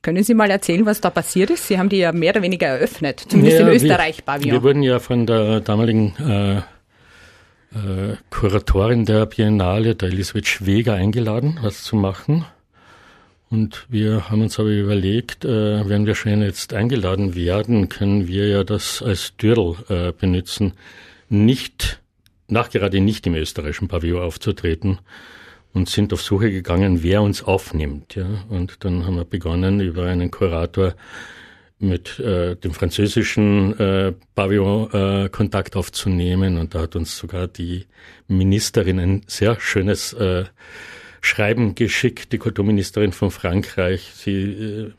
Können 0.00 0.24
Sie 0.24 0.32
mal 0.32 0.50
erzählen, 0.50 0.86
was 0.86 1.02
da 1.02 1.10
passiert 1.10 1.50
ist? 1.50 1.68
Sie 1.68 1.78
haben 1.78 1.90
die 1.90 1.98
ja 1.98 2.12
mehr 2.12 2.30
oder 2.30 2.40
weniger 2.40 2.68
eröffnet, 2.68 3.26
zumindest 3.28 3.60
ja, 3.60 3.68
in 3.68 3.74
Österreich, 3.74 4.24
Pavillon. 4.24 4.52
Wir 4.52 4.62
wurden 4.62 4.82
ja 4.82 4.98
von 5.00 5.26
der 5.26 5.60
damaligen 5.60 6.16
äh, 6.16 6.56
äh, 6.56 8.16
Kuratorin 8.30 9.04
der 9.04 9.26
Biennale, 9.26 9.94
der 9.94 10.08
Elisabeth 10.08 10.46
Schweger, 10.46 10.94
eingeladen, 10.94 11.58
was 11.60 11.82
zu 11.82 11.94
machen. 11.94 12.46
Und 13.50 13.86
wir 13.88 14.28
haben 14.28 14.42
uns 14.42 14.58
aber 14.58 14.68
überlegt, 14.68 15.44
äh, 15.44 15.88
wenn 15.88 16.04
wir 16.04 16.14
schon 16.14 16.42
jetzt 16.42 16.74
eingeladen 16.74 17.34
werden, 17.34 17.88
können 17.88 18.28
wir 18.28 18.46
ja 18.48 18.64
das 18.64 19.02
als 19.02 19.36
Dürrel 19.36 19.76
äh, 19.88 20.12
benutzen, 20.12 20.74
nicht, 21.30 22.00
nachgerade 22.48 23.00
nicht 23.00 23.26
im 23.26 23.34
österreichischen 23.34 23.88
Pavillon 23.88 24.22
aufzutreten 24.22 24.98
und 25.72 25.88
sind 25.88 26.12
auf 26.12 26.22
Suche 26.22 26.50
gegangen, 26.50 27.02
wer 27.02 27.22
uns 27.22 27.42
aufnimmt. 27.42 28.14
Ja. 28.16 28.26
Und 28.50 28.84
dann 28.84 29.06
haben 29.06 29.16
wir 29.16 29.24
begonnen, 29.24 29.80
über 29.80 30.04
einen 30.04 30.30
Kurator 30.30 30.94
mit 31.78 32.18
äh, 32.18 32.56
dem 32.56 32.72
französischen 32.72 33.78
äh, 33.78 34.12
Pavillon 34.34 34.90
äh, 34.92 35.28
Kontakt 35.30 35.76
aufzunehmen. 35.76 36.58
Und 36.58 36.74
da 36.74 36.80
hat 36.80 36.96
uns 36.96 37.16
sogar 37.16 37.46
die 37.46 37.86
Ministerin 38.26 38.98
ein 38.98 39.22
sehr 39.26 39.58
schönes 39.60 40.12
äh, 40.12 40.44
Schreiben 41.20 41.74
geschickt, 41.74 42.32
die 42.32 42.38
Kulturministerin 42.38 43.12
von 43.12 43.30
Frankreich. 43.30 44.12
Sie 44.14 44.42
äh, 44.42 44.92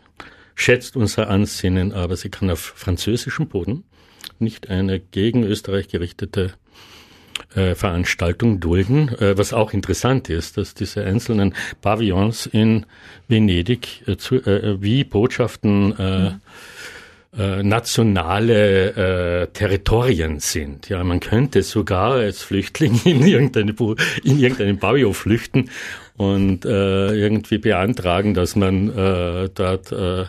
schätzt 0.55 0.95
unser 0.95 1.29
Ansinnen, 1.29 1.93
aber 1.93 2.15
sie 2.15 2.29
kann 2.29 2.49
auf 2.49 2.59
französischem 2.59 3.47
Boden 3.47 3.83
nicht 4.39 4.69
eine 4.69 4.99
gegen 4.99 5.43
Österreich 5.43 5.87
gerichtete 5.87 6.53
äh, 7.55 7.75
Veranstaltung 7.75 8.59
dulden. 8.59 9.09
Äh, 9.19 9.37
was 9.37 9.53
auch 9.53 9.73
interessant 9.73 10.29
ist, 10.29 10.57
dass 10.57 10.73
diese 10.73 11.03
einzelnen 11.03 11.53
Pavillons 11.81 12.45
in 12.45 12.85
Venedig 13.27 14.07
äh, 14.07 14.17
zu, 14.17 14.35
äh, 14.35 14.81
wie 14.81 15.03
Botschaften 15.03 15.87
mhm 15.87 16.41
äh, 17.37 17.61
nationale 17.61 19.43
äh, 19.43 19.47
Territorien 19.47 20.39
sind. 20.39 20.89
Ja, 20.89 21.03
man 21.03 21.19
könnte 21.19 21.61
sogar 21.61 22.13
als 22.13 22.41
Flüchtling 22.41 22.99
in, 23.05 23.21
irgendeine, 23.25 23.75
in 24.23 24.39
irgendeinen 24.39 24.79
Pavillon 24.79 25.13
flüchten 25.13 25.69
und 26.17 26.65
äh, 26.65 27.13
irgendwie 27.13 27.59
beantragen, 27.59 28.33
dass 28.33 28.55
man 28.55 28.89
äh, 28.89 29.49
dort 29.53 29.91
äh, 29.91 30.25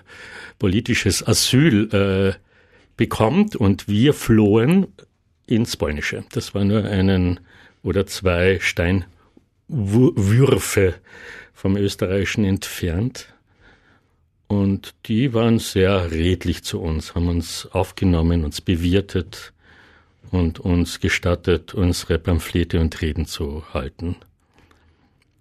politisches 0.59 1.27
Asyl 1.27 1.89
äh, 1.93 2.35
bekommt. 2.97 3.57
Und 3.57 3.89
wir 3.89 4.13
flohen 4.13 4.87
ins 5.47 5.77
Polnische. 5.77 6.25
Das 6.33 6.55
war 6.55 6.65
nur 6.65 6.85
einen 6.85 7.41
oder 7.83 8.07
zwei 8.07 8.59
Steinwürfe 8.61 9.07
vom 11.55 11.77
Österreichischen 11.77 12.45
entfernt. 12.45 13.35
Und 14.51 14.97
die 15.07 15.33
waren 15.33 15.61
sehr 15.61 16.11
redlich 16.11 16.65
zu 16.65 16.81
uns, 16.81 17.15
haben 17.15 17.29
uns 17.29 17.69
aufgenommen, 17.71 18.45
uns 18.45 18.61
bewirtet 18.61 19.53
und 20.33 20.59
uns 20.59 20.99
gestattet, 20.99 21.73
unsere 21.73 22.19
Pamphlete 22.19 22.81
und 22.81 23.01
Reden 23.01 23.27
zu 23.27 23.63
halten. 23.73 24.17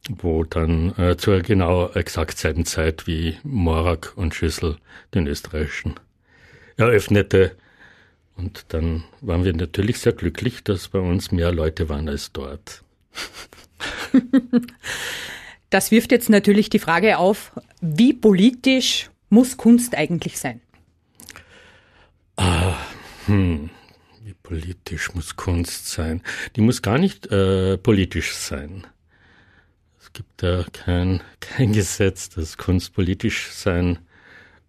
Wo 0.10 0.44
dann 0.44 0.96
äh, 1.00 1.18
zur 1.18 1.40
genau 1.40 1.90
exakt 1.90 2.38
selben 2.38 2.66
Zeit 2.66 3.08
wie 3.08 3.36
Morak 3.42 4.14
und 4.16 4.36
Schüssel 4.36 4.78
den 5.16 5.26
österreichischen 5.26 5.96
eröffnete. 6.78 7.56
Und 8.38 8.66
dann 8.68 9.06
waren 9.22 9.44
wir 9.44 9.56
natürlich 9.56 9.98
sehr 9.98 10.14
glücklich, 10.14 10.64
dass 10.64 10.90
bei 10.90 11.00
uns 11.00 11.32
mehr 11.32 11.52
Leute 11.52 11.90
waren 11.90 12.08
als 12.08 12.32
dort. 12.32 12.84
Das 15.70 15.92
wirft 15.92 16.12
jetzt 16.12 16.30
natürlich 16.30 16.70
die 16.70 16.80
Frage 16.80 17.18
auf, 17.18 17.52
wie 17.80 18.14
politisch 18.14 19.10
muss 19.30 19.58
Kunst 19.58 19.96
eigentlich 19.96 20.40
sein? 20.40 20.62
Ah, 22.38 22.76
hm. 23.26 23.70
Wie 24.24 24.34
politisch 24.34 25.14
muss 25.14 25.36
Kunst 25.36 25.88
sein? 25.88 26.22
Die 26.56 26.62
muss 26.62 26.82
gar 26.82 26.98
nicht 26.98 27.28
äh, 27.28 27.78
politisch 27.78 28.34
sein. 28.34 28.88
Es 30.00 30.12
gibt 30.14 30.42
da 30.42 30.66
kein, 30.72 31.22
kein 31.40 31.74
Gesetz, 31.74 32.30
dass 32.30 32.58
Kunst 32.58 32.94
politisch 32.94 33.50
sein 33.52 34.00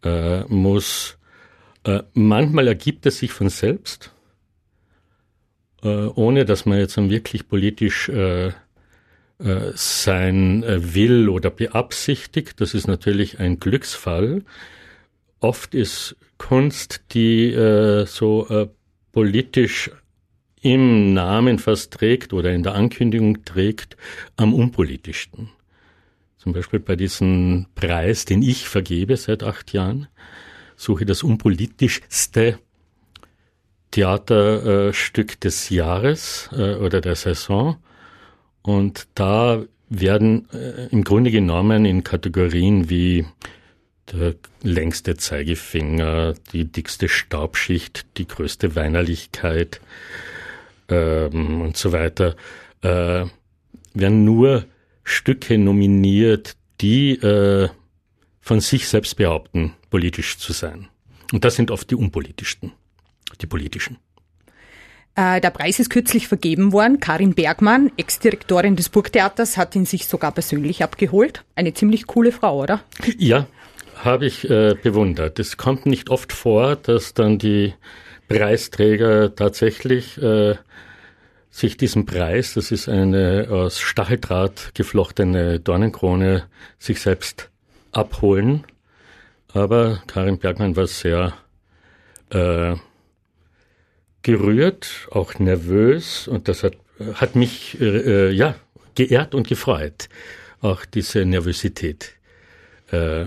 äh, 0.04 0.40
muss. 0.44 1.16
Äh, 1.84 2.02
manchmal 2.12 2.68
ergibt 2.68 3.06
es 3.06 3.18
sich 3.18 3.32
von 3.32 3.48
selbst, 3.48 4.12
äh, 5.82 5.88
ohne 5.88 6.44
dass 6.44 6.66
man 6.66 6.78
jetzt 6.78 6.96
wirklich 6.98 7.48
politisch 7.48 8.10
äh, 9.42 9.72
sein 9.74 10.62
äh, 10.62 10.94
will 10.94 11.28
oder 11.28 11.50
beabsichtigt. 11.50 12.60
Das 12.60 12.74
ist 12.74 12.86
natürlich 12.86 13.40
ein 13.40 13.58
Glücksfall. 13.58 14.42
Oft 15.40 15.74
ist 15.74 16.16
Kunst, 16.38 17.02
die 17.12 17.52
äh, 17.52 18.06
so 18.06 18.48
äh, 18.48 18.68
politisch 19.12 19.90
im 20.60 21.14
Namen 21.14 21.58
fast 21.58 21.92
trägt 21.92 22.32
oder 22.32 22.52
in 22.52 22.62
der 22.62 22.74
Ankündigung 22.74 23.44
trägt, 23.44 23.96
am 24.36 24.52
unpolitischsten. 24.52 25.48
Zum 26.36 26.52
Beispiel 26.52 26.80
bei 26.80 26.96
diesem 26.96 27.66
Preis, 27.74 28.24
den 28.24 28.42
ich 28.42 28.68
vergebe 28.68 29.16
seit 29.16 29.42
acht 29.42 29.72
Jahren, 29.72 30.08
suche 30.76 31.04
das 31.04 31.22
unpolitischste 31.22 32.58
Theaterstück 33.90 35.40
des 35.40 35.68
Jahres 35.70 36.48
äh, 36.52 36.76
oder 36.76 37.00
der 37.00 37.16
Saison 37.16 37.76
und 38.62 39.08
da 39.14 39.62
werden 39.88 40.48
äh, 40.52 40.86
im 40.90 41.04
Grunde 41.04 41.30
genommen 41.30 41.84
in 41.84 42.04
Kategorien 42.04 42.88
wie 42.88 43.26
der 44.12 44.34
längste 44.62 45.16
Zeigefinger, 45.16 46.34
die 46.52 46.64
dickste 46.64 47.08
Staubschicht, 47.08 48.06
die 48.16 48.26
größte 48.26 48.74
Weinerlichkeit 48.76 49.80
ähm, 50.88 51.60
und 51.60 51.76
so 51.76 51.92
weiter, 51.92 52.36
äh, 52.82 53.24
werden 53.94 54.24
nur 54.24 54.64
Stücke 55.04 55.58
nominiert, 55.58 56.56
die 56.80 57.12
äh, 57.12 57.68
von 58.40 58.60
sich 58.60 58.88
selbst 58.88 59.16
behaupten, 59.16 59.74
politisch 59.90 60.38
zu 60.38 60.52
sein. 60.52 60.88
Und 61.32 61.44
das 61.44 61.56
sind 61.56 61.70
oft 61.70 61.90
die 61.90 61.94
unpolitischsten, 61.94 62.72
die 63.40 63.46
politischen. 63.46 63.98
Äh, 65.16 65.40
der 65.40 65.50
Preis 65.50 65.78
ist 65.80 65.90
kürzlich 65.90 66.28
vergeben 66.28 66.72
worden. 66.72 67.00
Karin 67.00 67.34
Bergmann, 67.34 67.90
Ex-Direktorin 67.96 68.76
des 68.76 68.88
Burgtheaters, 68.88 69.56
hat 69.56 69.74
ihn 69.74 69.84
sich 69.84 70.06
sogar 70.06 70.32
persönlich 70.32 70.82
abgeholt. 70.82 71.44
Eine 71.54 71.74
ziemlich 71.74 72.06
coole 72.06 72.32
Frau, 72.32 72.62
oder? 72.62 72.80
Ja, 73.18 73.46
habe 74.04 74.26
ich 74.26 74.48
äh, 74.48 74.74
bewundert. 74.82 75.38
Es 75.38 75.56
kommt 75.56 75.86
nicht 75.86 76.10
oft 76.10 76.32
vor, 76.32 76.76
dass 76.76 77.14
dann 77.14 77.38
die 77.38 77.74
Preisträger 78.28 79.34
tatsächlich 79.34 80.16
äh, 80.22 80.54
sich 81.50 81.76
diesen 81.76 82.06
Preis, 82.06 82.54
das 82.54 82.70
ist 82.70 82.88
eine 82.88 83.48
aus 83.50 83.80
Stacheldraht 83.80 84.70
geflochtene 84.74 85.58
Dornenkrone, 85.58 86.44
sich 86.78 87.00
selbst 87.00 87.50
abholen. 87.90 88.64
Aber 89.52 90.00
Karin 90.06 90.38
Bergmann 90.38 90.76
war 90.76 90.86
sehr 90.86 91.32
äh, 92.30 92.76
gerührt, 94.22 95.08
auch 95.10 95.38
nervös 95.38 96.28
und 96.28 96.48
das 96.48 96.62
hat, 96.62 96.76
hat 97.14 97.36
mich 97.36 97.80
äh, 97.80 98.28
äh, 98.28 98.30
ja 98.30 98.54
geehrt 98.94 99.34
und 99.34 99.48
gefreut, 99.48 100.08
auch 100.60 100.84
diese 100.84 101.24
Nervosität. 101.24 102.12
Äh, 102.90 103.26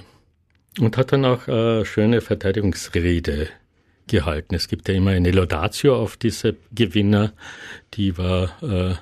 und 0.80 0.98
hat 0.98 1.12
dann 1.12 1.26
auch 1.26 1.48
äh, 1.48 1.86
schöne 1.86 2.22
Verteidigungsrede 2.22 3.50
gehalten. 4.08 4.56
Es 4.56 4.68
gibt 4.68 4.88
ja 4.90 4.96
immer 4.96 5.12
eine 5.12 5.32
Laudatio 5.32 5.96
auf 5.96 6.18
diese 6.18 6.56
Gewinner, 6.72 7.34
die 7.94 8.18
war 8.18 8.62
äh, 8.64 8.96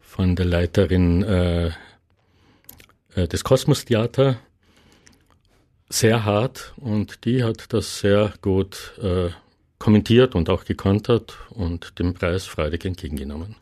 von 0.00 0.36
der 0.36 0.46
Leiterin 0.46 1.22
äh, 1.22 1.66
äh 3.14 3.28
des 3.28 3.44
Kosmos 3.44 3.84
Theater 3.84 4.38
sehr 5.88 6.24
hart 6.24 6.72
und 6.76 7.24
die 7.24 7.44
hat 7.44 7.72
das 7.72 8.00
sehr 8.00 8.32
gut 8.40 8.94
äh, 9.02 9.30
kommentiert 9.78 10.34
und 10.34 10.48
auch 10.50 10.64
gekontert 10.64 11.38
und 11.50 11.98
den 11.98 12.14
Preis 12.14 12.44
freudig 12.44 12.84
entgegengenommen. 12.84 13.56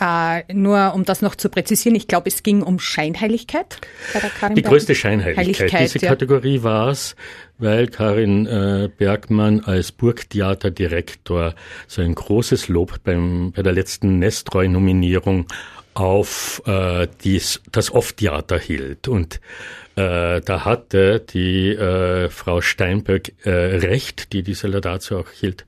Äh, 0.00 0.50
nur 0.54 0.94
um 0.94 1.04
das 1.04 1.20
noch 1.20 1.34
zu 1.34 1.50
präzisieren, 1.50 1.94
ich 1.94 2.08
glaube, 2.08 2.28
es 2.28 2.42
ging 2.42 2.62
um 2.62 2.78
Scheinheiligkeit 2.78 3.76
bei 4.14 4.20
der 4.20 4.30
Karin 4.30 4.56
Die 4.56 4.62
größte 4.62 4.94
Scheinheiligkeit. 4.94 5.78
Diese 5.78 5.98
ja. 5.98 6.08
Kategorie 6.08 6.62
war 6.62 6.88
es, 6.88 7.16
weil 7.58 7.86
Karin 7.88 8.46
äh, 8.46 8.88
Bergmann 8.96 9.60
als 9.60 9.92
Burgtheaterdirektor 9.92 11.54
so 11.86 12.00
ein 12.00 12.14
großes 12.14 12.68
Lob 12.68 13.02
beim, 13.04 13.52
bei 13.52 13.62
der 13.62 13.74
letzten 13.74 14.18
Nestreu-Nominierung 14.20 15.46
auf 16.00 16.62
äh, 16.66 17.06
dies, 17.22 17.60
das 17.70 17.92
Off-Theater 17.92 18.58
hielt. 18.58 19.06
Und 19.06 19.40
äh, 19.96 20.40
da 20.40 20.64
hatte 20.64 21.20
die 21.20 21.68
äh, 21.68 22.30
Frau 22.30 22.62
Steinberg 22.62 23.32
äh, 23.44 23.50
recht, 23.50 24.32
die 24.32 24.42
diese 24.42 24.66
Laudatio 24.66 25.20
auch 25.20 25.30
hielt, 25.30 25.66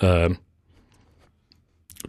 äh, 0.00 0.30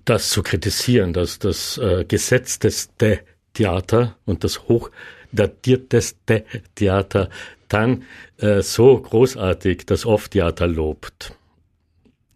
das 0.05 0.29
zu 0.29 0.41
kritisieren, 0.41 1.13
dass 1.13 1.37
das 1.37 1.77
äh, 1.77 2.03
gesetzteste 2.03 3.19
Theater 3.53 4.17
und 4.25 4.43
das 4.43 4.63
hochdatierteste 4.63 6.45
Theater 6.73 7.29
dann 7.67 8.05
äh, 8.37 8.63
so 8.63 8.99
großartig 8.99 9.85
das 9.85 10.05
Off-Theater 10.05 10.65
lobt. 10.65 11.35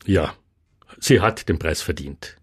Ja, 0.05 0.35
sie 0.99 1.19
hat 1.19 1.49
den 1.49 1.57
Preis 1.57 1.81
verdient. 1.81 2.37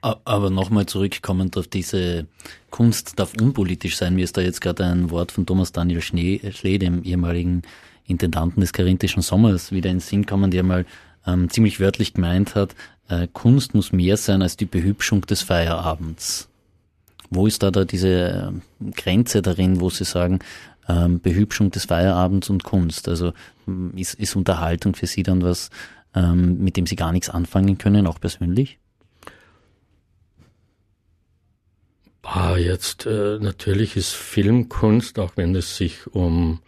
Aber 0.00 0.50
nochmal 0.50 0.86
zurückkommend 0.86 1.56
auf 1.56 1.66
diese 1.66 2.26
Kunst 2.70 3.18
darf 3.18 3.32
unpolitisch 3.40 3.96
sein. 3.96 4.14
Mir 4.14 4.24
ist 4.24 4.36
da 4.36 4.40
jetzt 4.40 4.60
gerade 4.60 4.84
ein 4.84 5.10
Wort 5.10 5.32
von 5.32 5.44
Thomas 5.44 5.72
Daniel 5.72 6.00
Schnee, 6.00 6.40
Schlee, 6.52 6.78
dem 6.78 7.02
ehemaligen 7.02 7.62
Intendanten 8.06 8.60
des 8.60 8.72
Karinthischen 8.72 9.22
Sommers, 9.22 9.72
wieder 9.72 9.90
in 9.90 9.96
den 9.96 10.00
Sinn 10.00 10.24
kommen, 10.24 10.50
der 10.50 10.62
mal 10.62 10.86
ähm, 11.26 11.50
ziemlich 11.50 11.80
wörtlich 11.80 12.14
gemeint 12.14 12.54
hat, 12.54 12.74
äh, 13.08 13.26
Kunst 13.32 13.74
muss 13.74 13.92
mehr 13.92 14.16
sein 14.16 14.42
als 14.42 14.56
die 14.56 14.66
Behübschung 14.66 15.22
des 15.22 15.42
Feierabends. 15.42 16.48
Wo 17.30 17.46
ist 17.46 17.62
da 17.62 17.70
da 17.70 17.84
diese 17.84 18.52
äh, 18.80 18.90
Grenze 18.92 19.42
darin, 19.42 19.80
wo 19.80 19.90
Sie 19.90 20.04
sagen, 20.04 20.38
ähm, 20.88 21.20
Behübschung 21.20 21.70
des 21.70 21.86
Feierabends 21.86 22.48
und 22.50 22.64
Kunst? 22.64 23.08
Also 23.08 23.32
ist, 23.96 24.14
ist 24.14 24.36
Unterhaltung 24.36 24.94
für 24.94 25.06
Sie 25.06 25.22
dann 25.22 25.42
was, 25.42 25.70
ähm, 26.14 26.58
mit 26.62 26.76
dem 26.76 26.86
Sie 26.86 26.96
gar 26.96 27.12
nichts 27.12 27.28
anfangen 27.28 27.78
können, 27.78 28.06
auch 28.06 28.20
persönlich? 28.20 28.78
Ah, 32.22 32.56
jetzt 32.56 33.06
äh, 33.06 33.38
natürlich 33.40 33.96
ist 33.96 34.12
Filmkunst, 34.12 35.18
auch 35.18 35.32
wenn 35.36 35.54
es 35.54 35.76
sich 35.76 36.06
um 36.08 36.60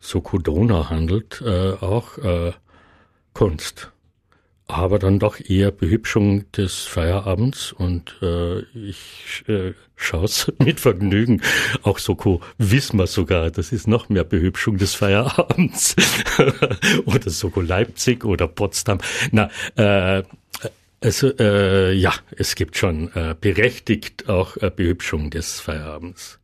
Sokodona 0.00 0.90
handelt, 0.90 1.40
äh, 1.44 1.72
auch 1.72 2.18
äh, 2.18 2.52
Kunst. 3.32 3.90
Aber 4.66 4.98
dann 4.98 5.18
doch 5.18 5.40
eher 5.40 5.70
Behübschung 5.70 6.50
des 6.52 6.84
Feierabends 6.84 7.72
und 7.72 8.16
äh, 8.22 8.60
ich 8.72 9.44
äh, 9.46 9.74
schaue 9.94 10.24
es 10.24 10.50
mit 10.58 10.80
Vergnügen. 10.80 11.42
Auch 11.82 11.98
Soko 11.98 12.40
Wismar 12.56 13.06
sogar, 13.06 13.50
das 13.50 13.72
ist 13.72 13.86
noch 13.86 14.08
mehr 14.08 14.24
Behübschung 14.24 14.78
des 14.78 14.94
Feierabends. 14.94 15.96
oder 17.04 17.30
Soko 17.30 17.60
Leipzig 17.60 18.24
oder 18.24 18.48
Potsdam. 18.48 18.98
Na, 19.32 19.50
äh, 19.76 20.22
also 21.04 21.36
äh, 21.38 21.92
ja, 21.92 22.14
es 22.34 22.54
gibt 22.54 22.78
schon 22.78 23.12
äh, 23.14 23.36
berechtigt 23.38 24.28
auch 24.30 24.56
äh, 24.56 24.70
Behübschung 24.74 25.28
des 25.28 25.60
Feierabends. 25.60 26.40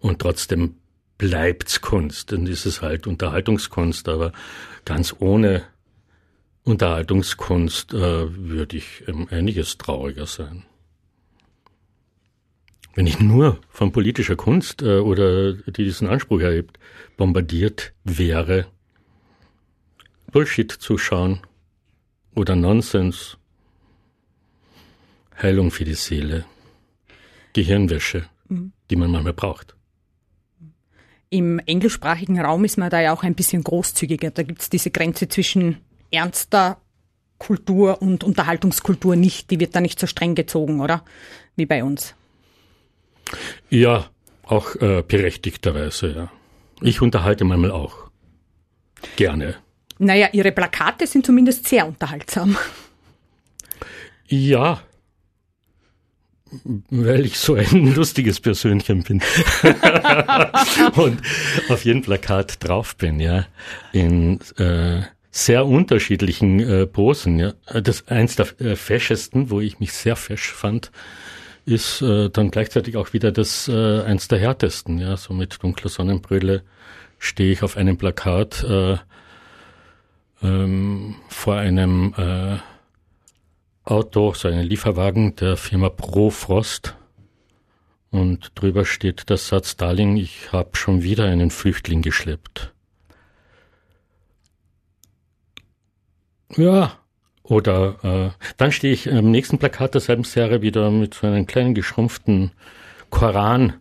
Und 0.00 0.18
trotzdem 0.18 0.74
bleibt's 1.18 1.80
Kunst. 1.80 2.32
Dann 2.32 2.46
ist 2.48 2.66
es 2.66 2.82
halt 2.82 3.06
Unterhaltungskunst, 3.06 4.08
aber 4.08 4.32
ganz 4.84 5.14
ohne 5.20 5.62
Unterhaltungskunst 6.64 7.94
äh, 7.94 8.36
würde 8.36 8.76
ich 8.76 9.04
ähm, 9.06 9.28
einiges 9.30 9.78
trauriger 9.78 10.26
sein. 10.26 10.64
Wenn 12.94 13.06
ich 13.06 13.20
nur 13.20 13.60
von 13.68 13.92
politischer 13.92 14.36
Kunst 14.36 14.82
äh, 14.82 14.98
oder 14.98 15.52
die 15.52 15.84
diesen 15.84 16.08
Anspruch 16.08 16.40
erhebt, 16.40 16.76
bombardiert 17.16 17.92
wäre, 18.02 18.66
Bullshit 20.32 20.72
zuschauen 20.72 21.40
oder 22.34 22.56
Nonsens 22.56 23.38
Heilung 25.42 25.70
für 25.70 25.84
die 25.84 25.94
Seele, 25.94 26.44
Gehirnwäsche, 27.52 28.26
mhm. 28.48 28.72
die 28.90 28.96
man 28.96 29.10
manchmal 29.10 29.32
braucht. 29.32 29.74
Im 31.30 31.58
englischsprachigen 31.60 32.38
Raum 32.40 32.64
ist 32.64 32.76
man 32.76 32.90
da 32.90 33.00
ja 33.00 33.12
auch 33.12 33.22
ein 33.22 33.34
bisschen 33.34 33.64
großzügiger. 33.64 34.30
Da 34.30 34.42
gibt 34.42 34.60
es 34.62 34.70
diese 34.70 34.90
Grenze 34.90 35.28
zwischen 35.28 35.78
ernster 36.10 36.78
Kultur 37.38 38.02
und 38.02 38.22
Unterhaltungskultur 38.22 39.16
nicht. 39.16 39.50
Die 39.50 39.58
wird 39.58 39.74
da 39.74 39.80
nicht 39.80 39.98
so 39.98 40.06
streng 40.06 40.34
gezogen, 40.34 40.80
oder? 40.80 41.04
Wie 41.56 41.66
bei 41.66 41.82
uns. 41.82 42.14
Ja, 43.70 44.10
auch 44.44 44.76
äh, 44.76 45.02
berechtigterweise, 45.06 46.14
ja. 46.14 46.32
Ich 46.82 47.00
unterhalte 47.00 47.44
manchmal 47.44 47.70
auch. 47.70 48.10
Gerne. 49.16 49.56
Naja, 49.98 50.28
Ihre 50.32 50.52
Plakate 50.52 51.06
sind 51.06 51.24
zumindest 51.24 51.66
sehr 51.66 51.86
unterhaltsam. 51.86 52.56
Ja, 54.26 54.82
weil 56.90 57.24
ich 57.24 57.38
so 57.38 57.54
ein 57.54 57.94
lustiges 57.94 58.40
Persönchen 58.40 59.02
bin 59.02 59.22
und 60.96 61.20
auf 61.68 61.84
jedem 61.84 62.02
Plakat 62.02 62.62
drauf 62.62 62.96
bin, 62.96 63.20
ja, 63.20 63.46
in 63.92 64.40
äh, 64.56 65.02
sehr 65.30 65.66
unterschiedlichen 65.66 66.60
äh, 66.60 66.86
Posen. 66.86 67.38
Ja. 67.38 67.54
Das 67.80 68.06
eins 68.08 68.36
der 68.36 68.48
äh, 68.60 68.76
feschesten, 68.76 69.50
wo 69.50 69.60
ich 69.60 69.80
mich 69.80 69.92
sehr 69.92 70.16
fesch 70.16 70.52
fand, 70.52 70.92
ist 71.64 72.02
äh, 72.02 72.28
dann 72.28 72.50
gleichzeitig 72.50 72.96
auch 72.96 73.12
wieder 73.12 73.32
das 73.32 73.68
äh, 73.68 74.02
eins 74.02 74.28
der 74.28 74.38
härtesten. 74.38 74.98
Ja, 74.98 75.16
so 75.16 75.32
mit 75.32 75.62
dunkler 75.62 75.88
Sonnenbrille 75.88 76.62
stehe 77.18 77.52
ich 77.52 77.62
auf 77.62 77.76
einem 77.76 77.96
Plakat 77.96 78.64
äh, 78.64 78.96
ähm, 80.42 81.14
vor 81.28 81.56
einem 81.56 82.14
äh, 82.16 82.56
Auto, 83.84 84.32
so 84.34 84.48
einen 84.48 84.62
Lieferwagen 84.62 85.34
der 85.36 85.56
Firma 85.56 85.88
Profrost. 85.88 86.96
Und 88.10 88.52
drüber 88.54 88.84
steht 88.84 89.28
der 89.28 89.38
Satz, 89.38 89.76
Darling, 89.76 90.16
ich 90.16 90.52
habe 90.52 90.76
schon 90.76 91.02
wieder 91.02 91.24
einen 91.24 91.50
Flüchtling 91.50 92.02
geschleppt. 92.02 92.72
Ja, 96.56 96.98
oder 97.42 97.96
äh, 98.36 98.44
dann 98.56 98.72
stehe 98.72 98.92
ich 98.92 99.10
am 99.10 99.30
nächsten 99.30 99.58
Plakat 99.58 99.94
derselben 99.94 100.24
Serie 100.24 100.62
wieder 100.62 100.90
mit 100.90 101.14
so 101.14 101.26
einem 101.26 101.46
kleinen 101.46 101.74
geschrumpften 101.74 102.52
Koran 103.10 103.74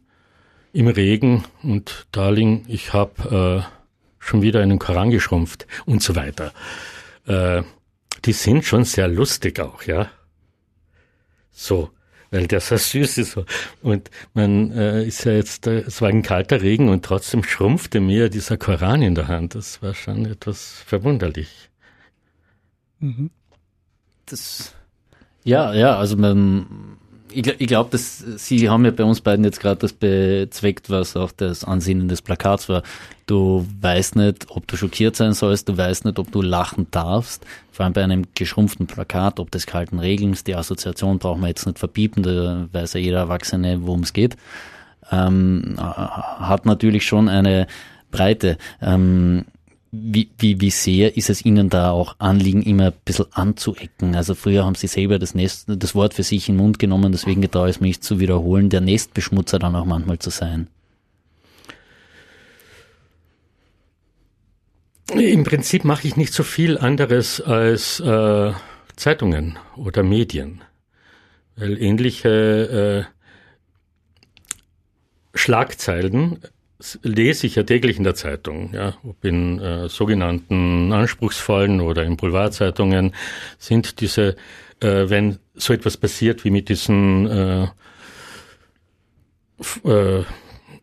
im 0.74 0.88
Regen 0.88 1.44
und 1.64 2.08
Darling, 2.12 2.64
ich 2.68 2.94
habe 2.94 3.66
äh, 3.68 3.72
schon 4.20 4.42
wieder 4.42 4.62
einen 4.62 4.80
Koran 4.80 5.12
geschrumpft 5.12 5.68
und 5.86 6.02
so 6.02 6.16
weiter. 6.16 6.54
Äh, 7.28 7.64
die 8.26 8.34
sind 8.34 8.66
schon 8.66 8.84
sehr 8.86 9.08
lustig 9.08 9.60
auch, 9.60 9.84
ja. 9.84 10.10
So. 11.52 11.92
weil 12.32 12.48
der 12.48 12.62
so 12.62 12.78
süß 12.78 13.18
ist. 13.20 13.38
Und 13.82 14.10
man 14.34 14.72
äh, 14.72 15.04
ist 15.06 15.26
ja 15.26 15.34
jetzt, 15.34 15.68
äh, 15.68 15.80
es 15.82 16.02
war 16.02 16.10
ein 16.10 16.24
kalter 16.24 16.62
Regen 16.62 16.90
und 16.90 17.06
trotzdem 17.06 17.44
schrumpfte 17.44 18.00
mir 18.00 18.30
dieser 18.30 18.58
Koran 18.58 19.02
in 19.02 19.16
der 19.16 19.28
Hand. 19.28 19.54
Das 19.54 19.82
war 19.82 19.94
schon 19.94 20.26
etwas 20.26 20.82
verwunderlich. 20.86 21.70
Mhm. 23.00 23.30
Das, 24.26 24.74
ja, 25.44 25.74
ja, 25.74 25.98
also 25.98 26.16
man, 26.16 26.98
ich, 27.34 27.48
ich 27.48 27.67
glaube, 27.67 27.89
dass 27.91 28.20
Sie 28.20 28.70
haben 28.70 28.86
ja 28.86 28.91
bei 28.91 29.04
uns 29.04 29.22
beiden 29.22 29.46
jetzt 29.46 29.60
gerade 29.60 29.80
das 29.80 29.94
bezweckt, 29.94 30.89
was 30.89 31.15
auch 31.15 31.32
das 31.32 31.63
Ansinnen 31.63 32.08
des 32.08 32.22
Plakats 32.22 32.70
war. 32.70 32.84
Du 33.26 33.65
weißt 33.82 34.15
nicht, 34.15 34.48
ob 34.50 34.67
du 34.67 34.76
schockiert 34.76 35.15
sein 35.15 35.34
sollst, 35.34 35.70
du 35.70 35.78
weißt 35.78 36.06
nicht, 36.06 36.20
ob 36.20 36.32
du 36.32 36.41
lachen 36.41 36.88
darfst. 36.91 37.46
Vor 37.72 37.86
allem 37.86 37.94
bei 37.94 38.04
einem 38.04 38.26
geschrumpften 38.36 38.88
Plakat, 38.88 39.39
ob 39.39 39.52
des 39.52 39.65
kalten 39.65 40.00
Regens, 40.00 40.44
die 40.44 40.56
Assoziation 40.56 41.20
brauchen 41.20 41.41
wir 41.41 41.48
jetzt 41.48 41.65
nicht 41.65 41.80
verpiepen, 41.80 42.24
da 42.24 42.67
weiß 42.72 42.94
ja 42.94 43.00
jeder 43.00 43.20
Erwachsene, 43.20 43.80
worum 43.84 44.02
es 44.02 44.13
geht. 44.13 44.36
Ähm, 45.12 45.76
hat 45.78 46.65
natürlich 46.65 47.06
schon 47.06 47.30
eine 47.30 47.67
Breite. 48.12 48.58
Ähm, 48.82 49.46
wie, 49.92 50.30
wie, 50.38 50.62
wie 50.62 50.70
sehr 50.70 51.18
ist 51.18 51.30
es 51.30 51.44
Ihnen 51.44 51.70
da 51.70 51.92
auch 51.92 52.16
Anliegen, 52.18 52.62
immer 52.62 52.88
ein 52.88 52.94
bisschen 53.04 53.26
anzuecken? 53.32 54.16
Also 54.16 54.36
früher 54.36 54.64
haben 54.64 54.76
Sie 54.76 54.88
selber 54.88 55.20
das, 55.20 55.36
Nest, 55.36 55.66
das 55.68 55.96
Wort 55.96 56.14
für 56.14 56.24
sich 56.24 56.48
in 56.48 56.56
den 56.56 56.64
Mund 56.64 56.80
genommen, 56.80 57.12
deswegen 57.12 57.42
getraue 57.42 57.70
ich 57.70 57.82
mich 57.82 58.02
zu 58.02 58.20
wiederholen, 58.20 58.70
der 58.70 58.80
Nestbeschmutzer 58.80 59.60
dann 59.60 59.76
auch 59.76 59.86
manchmal 59.86 60.20
zu 60.20 60.30
sein. 60.30 60.68
Im 65.14 65.44
Prinzip 65.44 65.84
mache 65.84 66.08
ich 66.08 66.16
nicht 66.16 66.32
so 66.32 66.44
viel 66.44 66.78
anderes 66.78 67.42
als 67.42 68.00
äh, 68.00 68.54
Zeitungen 68.96 69.60
oder 69.76 70.04
Medien, 70.04 70.62
weil 71.58 71.82
ähnliche 71.82 73.08
äh, 73.10 75.38
Schlagzeilen 75.38 76.40
lese 77.04 77.48
ich 77.48 77.56
ja 77.56 77.63
täglich 77.63 77.98
in 77.98 78.04
der 78.04 78.15
Zeitung, 78.15 78.74
ja, 78.74 78.96
ob 79.04 79.24
in 79.24 79.60
äh, 79.60 79.89
sogenannten 79.89 80.91
anspruchsvollen 80.91 81.82
oder 81.82 82.04
in 82.04 82.17
Boulevardzeitungen 82.17 83.13
sind 83.58 84.02
diese, 84.02 84.36
äh, 84.80 85.10
wenn 85.10 85.39
so 85.56 85.74
etwas 85.74 85.98
passiert 85.98 86.44
wie 86.44 86.50
mit 86.50 86.70
diesem 86.70 87.28
äh, 87.28 87.63
äh, 89.84 90.24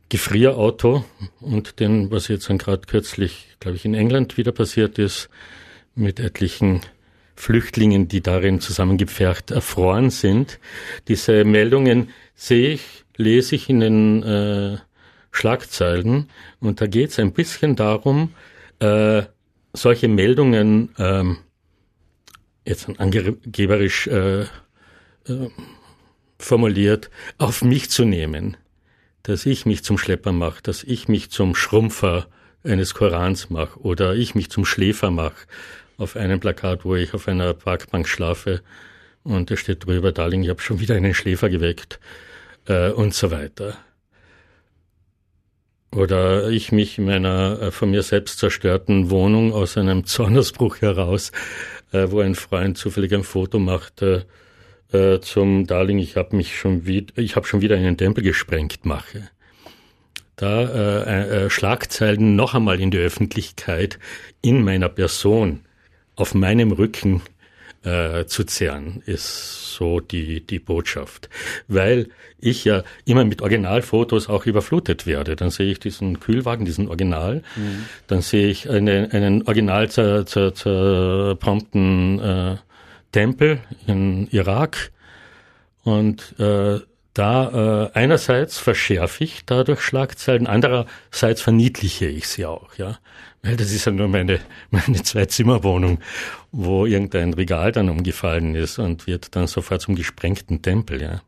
Gefrierauto 0.09 1.05
und 1.41 1.81
den, 1.81 2.11
was 2.11 2.29
jetzt 2.29 2.49
dann 2.49 2.59
gerade 2.59 2.87
kürzlich, 2.87 3.57
glaube 3.61 3.77
ich, 3.77 3.85
in 3.85 3.95
England 3.95 4.39
wieder 4.39 4.53
passiert 4.53 4.99
ist, 4.99 5.29
mit 5.95 6.21
etlichen 6.21 6.81
Flüchtlingen, 7.35 8.09
die 8.09 8.21
darin 8.21 8.61
zusammengepfercht 8.61 9.51
erfroren 9.51 10.11
sind. 10.11 10.59
Diese 11.09 11.45
Meldungen 11.45 12.09
sehe 12.35 12.71
ich, 12.71 13.05
lese 13.17 13.57
ich 13.57 13.69
in 13.69 13.81
den 13.81 14.23
äh, 14.23 14.79
Schlagzeilen 15.31 16.31
und 16.61 16.81
da 16.81 16.87
geht 16.87 17.11
es 17.11 17.19
ein 17.19 17.33
bisschen 17.33 17.77
darum, 17.77 18.35
äh, 18.81 19.23
solche 19.73 20.09
Meldungen 20.09 20.91
ähm, 20.99 21.39
jetzt 22.65 22.89
angeberisch 22.99 24.07
äh, 24.07 24.43
äh, 24.43 24.47
formuliert 26.39 27.11
auf 27.39 27.63
mich 27.63 27.91
zu 27.91 28.05
nehmen, 28.05 28.57
dass 29.23 29.47
ich 29.47 29.67
mich 29.67 29.85
zum 29.85 29.99
Schlepper 29.99 30.33
mache, 30.33 30.63
dass 30.63 30.85
ich 30.85 31.09
mich 31.09 31.31
zum 31.31 31.55
Schrumpfer 31.55 32.27
eines 32.65 32.95
Korans 32.95 33.51
mache 33.51 33.81
oder 33.81 34.15
ich 34.15 34.35
mich 34.35 34.51
zum 34.51 34.65
Schläfer 34.65 35.11
mache 35.11 35.47
auf 35.97 36.17
einem 36.17 36.41
Plakat, 36.41 36.85
wo 36.85 36.95
ich 36.95 37.15
auf 37.15 37.29
einer 37.29 37.55
Parkbank 37.55 38.09
schlafe 38.09 38.63
und 39.25 39.51
da 39.51 39.57
steht 39.57 39.85
drüber, 39.85 40.13
Darling, 40.13 40.43
ich 40.43 40.49
habe 40.49 40.63
schon 40.63 40.81
wieder 40.81 40.95
einen 40.95 41.15
Schläfer 41.15 41.51
geweckt 41.51 41.99
äh, 42.67 42.91
und 42.91 43.15
so 43.15 43.31
weiter. 43.31 43.77
Oder 45.99 46.49
ich 46.49 46.71
mich 46.71 46.99
in 46.99 47.07
meiner 47.07 47.61
äh, 47.61 47.71
von 47.73 47.91
mir 47.91 48.05
selbst 48.05 48.39
zerstörten 48.39 49.11
Wohnung 49.11 49.53
aus 49.53 49.77
einem 49.77 50.05
Zornesbruch 50.05 50.81
heraus, 50.81 51.33
äh, 51.91 52.07
wo 52.11 52.21
ein 52.21 52.37
Freund 52.37 52.79
zufällig 52.79 53.13
ein 53.13 53.25
Foto 53.25 53.59
machte 53.59 54.25
äh, 54.93 55.19
zum 55.19 55.67
Darling, 55.67 55.99
ich 55.99 56.15
habe 56.15 56.37
mich 56.37 56.57
schon 56.57 56.87
wieder, 56.87 57.13
ich 57.17 57.35
habe 57.35 57.49
schon 57.49 57.63
wieder 57.63 57.75
einen 57.75 57.97
Tempel 57.97 58.23
gesprengt 58.23 58.87
mache. 58.87 59.29
Da 60.37 61.03
äh, 61.03 61.51
Schlagzeilen 61.51 62.37
noch 62.37 62.55
einmal 62.55 62.81
in 62.81 62.93
die 62.93 62.99
Öffentlichkeit 62.99 63.99
in 64.41 64.63
meiner 64.63 64.89
Person 64.89 65.63
auf 66.15 66.33
meinem 66.33 66.71
Rücken 66.71 67.23
äh, 67.85 68.27
zu 68.27 68.45
zehren, 68.45 69.03
ist 69.07 69.75
so 69.75 70.01
die, 70.01 70.45
die 70.45 70.59
Botschaft. 70.59 71.29
Weil 71.69 72.09
ich 72.39 72.65
ja 72.65 72.83
immer 73.05 73.25
mit 73.25 73.43
Originalfotos 73.43 74.29
auch 74.29 74.47
überflutet 74.47 75.07
werde. 75.07 75.37
Dann 75.37 75.51
sehe 75.51 75.71
ich 75.71 75.81
diesen 75.81 76.21
Kühlwagen, 76.21 76.65
diesen 76.65 76.89
Original, 76.89 77.43
mhm. 77.57 77.85
dann 78.07 78.23
sehe 78.23 78.49
ich 78.49 78.69
eine, 78.69 79.09
einen 79.13 79.43
original 79.43 79.91
zer, 79.91 80.27
zer, 80.27 80.55
zerpumpten 80.55 82.21
äh, 82.21 82.57
Tempel 83.13 83.61
in 83.87 84.29
Irak 84.29 84.93
und 85.83 86.39
äh, 86.39 86.81
da 87.15 87.89
äh, 87.95 87.99
einerseits 87.99 88.59
verschärfe 88.59 89.25
ich 89.25 89.45
dadurch 89.45 89.81
Schlagzeilen, 89.81 90.47
andererseits 90.47 91.41
verniedliche 91.41 92.07
ich 92.07 92.29
sie 92.29 92.47
auch, 92.47 92.75
ja. 92.77 92.99
Weil 93.43 93.57
das 93.57 93.73
ist 93.73 93.85
ja 93.85 93.93
nur 93.93 94.09
meine, 94.09 94.41
meine 94.71 95.03
Zwei-Zimmer-Wohnung, 95.03 95.99
wo 96.53 96.87
irgendein 96.87 97.35
Regal 97.35 97.73
dann 97.73 97.89
umgefallen 97.89 98.55
ist 98.55 98.79
und 98.79 99.07
wird 99.07 99.35
dann 99.37 99.47
sofort 99.47 99.83
zum 99.83 99.95
gesprengten 99.95 100.63
Tempel, 100.63 101.03
ja. 101.03 101.23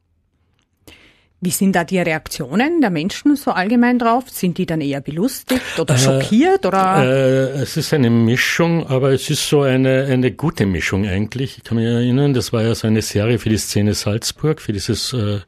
Wie 1.42 1.50
sind 1.50 1.74
da 1.74 1.84
die 1.84 1.98
Reaktionen 1.98 2.82
der 2.82 2.90
Menschen 2.90 3.34
so 3.34 3.52
allgemein 3.52 3.98
drauf? 3.98 4.28
Sind 4.28 4.58
die 4.58 4.66
dann 4.66 4.82
eher 4.82 5.00
belustigt 5.00 5.78
oder 5.78 5.94
äh, 5.94 5.98
schockiert 5.98 6.66
oder? 6.66 7.02
Äh, 7.02 7.62
es 7.62 7.78
ist 7.78 7.94
eine 7.94 8.10
Mischung, 8.10 8.86
aber 8.86 9.12
es 9.12 9.30
ist 9.30 9.48
so 9.48 9.62
eine, 9.62 10.04
eine 10.04 10.32
gute 10.32 10.66
Mischung 10.66 11.06
eigentlich. 11.06 11.56
Ich 11.56 11.64
kann 11.64 11.78
mich 11.78 11.86
erinnern, 11.86 12.34
das 12.34 12.52
war 12.52 12.62
ja 12.62 12.74
so 12.74 12.86
eine 12.86 13.00
Serie 13.00 13.38
für 13.38 13.48
die 13.48 13.56
Szene 13.56 13.94
Salzburg, 13.94 14.60
für 14.60 14.74
dieses 14.74 15.14
äh, 15.14 15.40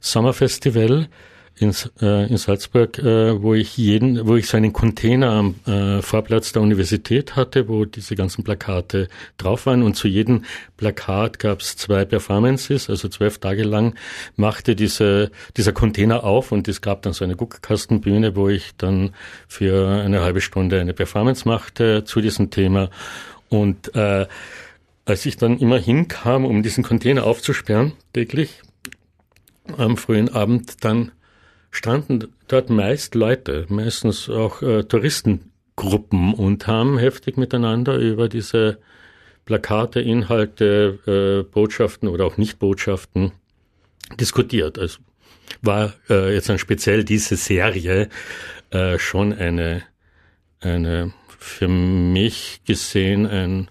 Sommerfestival 0.00 1.06
in, 1.58 1.74
äh, 2.00 2.26
in 2.28 2.36
Salzburg, 2.36 2.98
äh, 2.98 3.40
wo 3.40 3.54
ich 3.54 3.76
jeden, 3.76 4.26
wo 4.26 4.36
ich 4.36 4.46
so 4.46 4.56
einen 4.56 4.72
Container 4.72 5.30
am 5.30 5.54
äh, 5.66 6.02
Vorplatz 6.02 6.52
der 6.52 6.62
Universität 6.62 7.36
hatte, 7.36 7.68
wo 7.68 7.84
diese 7.84 8.14
ganzen 8.14 8.42
Plakate 8.42 9.08
drauf 9.36 9.66
waren. 9.66 9.82
Und 9.82 9.94
zu 9.94 10.08
jedem 10.08 10.44
Plakat 10.76 11.38
gab 11.38 11.60
es 11.60 11.76
zwei 11.76 12.04
Performances, 12.04 12.90
also 12.90 13.08
zwölf 13.08 13.38
Tage 13.38 13.62
lang 13.62 13.94
machte 14.36 14.74
diese, 14.74 15.30
dieser 15.56 15.72
Container 15.72 16.24
auf 16.24 16.52
und 16.52 16.68
es 16.68 16.80
gab 16.80 17.02
dann 17.02 17.12
so 17.12 17.24
eine 17.24 17.36
Guckkastenbühne, 17.36 18.34
wo 18.34 18.48
ich 18.48 18.72
dann 18.76 19.14
für 19.46 19.88
eine 19.88 20.20
halbe 20.22 20.40
Stunde 20.40 20.80
eine 20.80 20.94
Performance 20.94 21.46
machte 21.46 22.04
zu 22.04 22.20
diesem 22.20 22.50
Thema. 22.50 22.90
Und 23.48 23.94
äh, 23.94 24.26
als 25.04 25.26
ich 25.26 25.36
dann 25.36 25.58
immer 25.58 25.78
hinkam, 25.78 26.44
um 26.44 26.62
diesen 26.62 26.84
Container 26.84 27.24
aufzusperren, 27.24 27.92
täglich, 28.12 28.62
am 29.76 29.96
frühen 29.96 30.28
Abend, 30.28 30.84
dann 30.84 31.12
standen 31.72 32.28
dort 32.46 32.70
meist 32.70 33.16
Leute, 33.16 33.66
meistens 33.68 34.28
auch 34.28 34.62
äh, 34.62 34.84
Touristengruppen 34.84 36.34
und 36.34 36.66
haben 36.68 36.98
heftig 36.98 37.36
miteinander 37.36 37.96
über 37.96 38.28
diese 38.28 38.78
Plakate, 39.46 40.00
Inhalte, 40.00 40.98
äh, 41.06 41.50
Botschaften 41.50 42.08
oder 42.08 42.26
auch 42.26 42.36
Nichtbotschaften 42.36 43.32
diskutiert. 44.20 44.78
Es 44.78 45.00
war 45.62 45.94
äh, 46.08 46.32
jetzt 46.34 46.48
dann 46.48 46.58
speziell 46.58 47.04
diese 47.04 47.36
Serie 47.36 48.08
äh, 48.70 48.98
schon 48.98 49.32
eine, 49.32 49.82
eine 50.60 51.12
für 51.38 51.68
mich 51.68 52.60
gesehen 52.66 53.26
ein, 53.26 53.70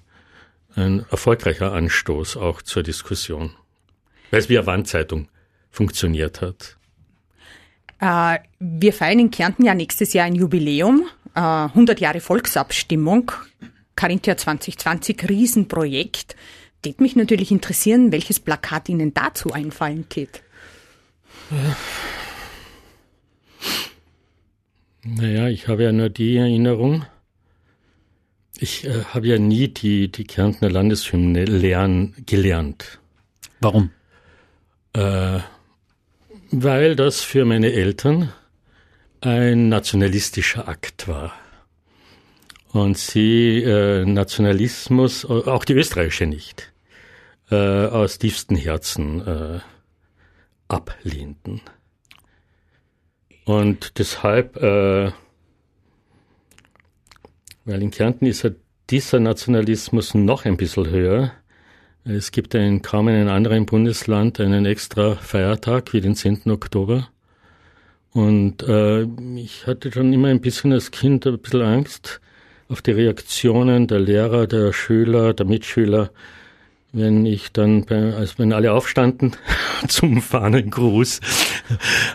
ein 0.76 1.06
erfolgreicher 1.10 1.72
Anstoß 1.72 2.36
auch 2.36 2.62
zur 2.62 2.84
Diskussion. 2.84 3.52
Weil 4.32 4.40
es 4.40 4.50
wie 4.50 4.58
eine 4.58 4.68
Wandzeitung 4.68 5.30
funktioniert 5.70 6.42
hat. 6.42 6.78
Äh, 8.02 8.40
wir 8.60 8.94
feiern 8.94 9.20
in 9.20 9.32
Kärnten 9.32 9.64
ja 9.64 9.76
nächstes 9.76 10.14
Jahr 10.14 10.26
ein 10.26 10.36
Jubiläum, 10.36 11.06
100 11.36 12.00
äh, 12.00 12.04
Jahre 12.04 12.20
Volksabstimmung, 12.20 13.32
Carinthia 13.96 14.36
2020 14.36 15.30
Riesenprojekt. 15.30 16.36
Tät 16.82 17.00
mich 17.00 17.16
natürlich 17.16 17.52
interessieren, 17.52 18.12
welches 18.12 18.40
Plakat 18.40 18.90
Ihnen 18.90 19.14
dazu 19.14 19.54
einfallen 19.54 20.10
tät. 20.10 20.42
Naja, 25.04 25.48
ich 25.48 25.68
habe 25.68 25.84
ja 25.84 25.92
nur 25.92 26.10
die 26.10 26.38
Erinnerung. 26.38 27.06
Ich 28.58 28.86
äh, 28.86 29.04
habe 29.14 29.28
ja 29.28 29.38
nie 29.38 29.68
die, 29.68 30.12
die 30.12 30.24
Kärntner 30.24 30.70
Landeshymne 30.70 31.46
lernen, 31.46 32.16
gelernt. 32.26 33.00
Warum? 33.60 33.92
Äh, 34.94 35.40
weil 36.52 36.96
das 36.96 37.22
für 37.22 37.46
meine 37.46 37.72
Eltern 37.72 38.32
ein 39.22 39.70
nationalistischer 39.70 40.68
Akt 40.68 41.08
war. 41.08 41.34
Und 42.74 42.98
sie 42.98 43.62
äh, 43.64 44.06
Nationalismus, 44.06 45.26
auch 45.26 45.66
die 45.66 45.74
österreichische 45.74 46.26
nicht, 46.26 46.72
äh, 47.50 47.56
aus 47.56 48.18
tiefstem 48.18 48.58
Herzen 48.58 49.26
äh, 49.28 49.60
ablehnten. 50.68 51.62
Und 53.46 53.98
deshalb, 53.98 54.58
äh, 54.58 55.12
weil 57.66 57.82
in 57.82 57.92
Kärnten 57.92 58.26
ist 58.26 58.44
ja 58.44 58.52
dieser 58.90 59.20
Nationalismus 59.20 60.14
noch 60.14 60.46
ein 60.46 60.58
bisschen 60.58 60.90
höher. 60.90 61.34
Es 62.04 62.32
gibt 62.32 62.56
in 62.56 62.82
kaum 62.82 63.08
einem 63.10 63.28
anderen 63.28 63.68
Bundesland 63.68 64.40
einen 64.40 64.66
extra 64.66 65.16
Feiertag 65.16 65.94
wie 65.94 66.02
den 66.02 66.16
10. 66.16 66.50
Oktober. 66.50 67.10
Und 68.12 68.64
äh, 68.64 69.04
ich 69.36 69.68
hatte 69.68 69.92
schon 69.92 70.12
immer 70.12 70.30
ein 70.30 70.42
bisschen 70.42 70.74
als 70.74 70.90
Kind 70.90 71.28
ein 71.28 71.38
bisschen 71.38 71.62
Angst 71.62 72.20
auf 72.70 72.82
die 72.82 72.92
Reaktionen 72.92 73.86
der 73.86 74.00
Lehrer, 74.00 74.48
der 74.48 74.74
Schüler, 74.74 75.36
der 75.36 75.46
Mitschüler, 75.46 76.10
wenn 76.92 77.26
ich 77.28 77.52
dann, 77.52 77.86
bei, 77.86 78.16
als 78.16 78.40
wenn 78.40 78.52
alle 78.52 78.74
aufstanden 78.74 79.34
zum 79.88 80.24
Fahnengruß, 80.24 81.20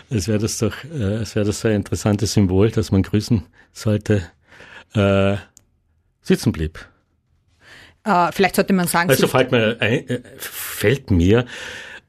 als 0.09 0.27
wäre 0.27 0.39
das 0.39 0.57
doch, 0.57 0.83
äh, 0.83 1.25
wäre 1.33 1.45
das 1.45 1.61
so 1.61 1.69
ein 1.69 1.75
interessantes 1.75 2.33
Symbol, 2.33 2.71
dass 2.71 2.91
man 2.91 3.03
grüßen 3.03 3.43
sollte, 3.71 4.23
äh, 4.93 5.37
sitzen 6.21 6.51
blieb. 6.51 6.77
Äh, 8.07 8.31
vielleicht 8.31 8.55
sollte 8.55 8.73
man 8.73 8.87
sagen. 8.87 9.09
Also 9.09 9.27
fällt 9.27 9.51
mir, 9.51 9.77
ein, 9.79 10.07
äh, 10.07 10.21
fällt 10.37 11.11
mir, 11.11 11.45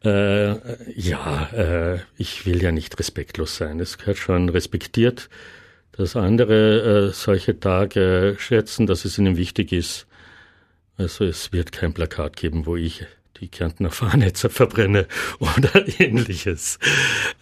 äh, 0.04 0.54
ja, 0.94 1.48
äh, 1.52 1.98
ich 2.16 2.46
will 2.46 2.62
ja 2.62 2.70
nicht 2.70 2.98
respektlos 2.98 3.56
sein. 3.56 3.80
Es 3.80 3.98
gehört 3.98 4.18
schon 4.18 4.48
respektiert, 4.48 5.28
dass 5.92 6.14
andere 6.14 7.08
äh, 7.08 7.12
solche 7.12 7.58
Tage 7.58 8.36
schätzen, 8.38 8.86
dass 8.86 9.04
es 9.04 9.18
ihnen 9.18 9.36
wichtig 9.36 9.72
ist. 9.72 10.06
Also 10.96 11.24
es 11.24 11.52
wird 11.52 11.72
kein 11.72 11.92
Plakat 11.94 12.36
geben, 12.36 12.66
wo 12.66 12.76
ich 12.76 13.04
die 13.40 13.48
Kärntner 13.48 13.90
Fahne 13.90 14.32
verbrenne 14.34 15.06
oder 15.40 16.00
ähnliches. 16.00 16.78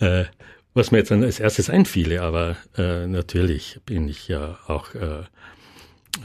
Äh, 0.00 0.24
was 0.72 0.90
mir 0.90 0.98
jetzt 0.98 1.12
als 1.12 1.40
erstes 1.40 1.70
einfiele, 1.70 2.20
aber 2.22 2.56
äh, 2.76 3.06
natürlich 3.06 3.80
bin 3.86 4.08
ich 4.08 4.28
ja 4.28 4.58
auch 4.66 4.94
äh, 4.94 5.24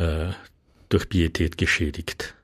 äh, 0.03 0.33
durch 0.93 1.09
Pietät 1.09 1.57
geschädigt. 1.57 2.35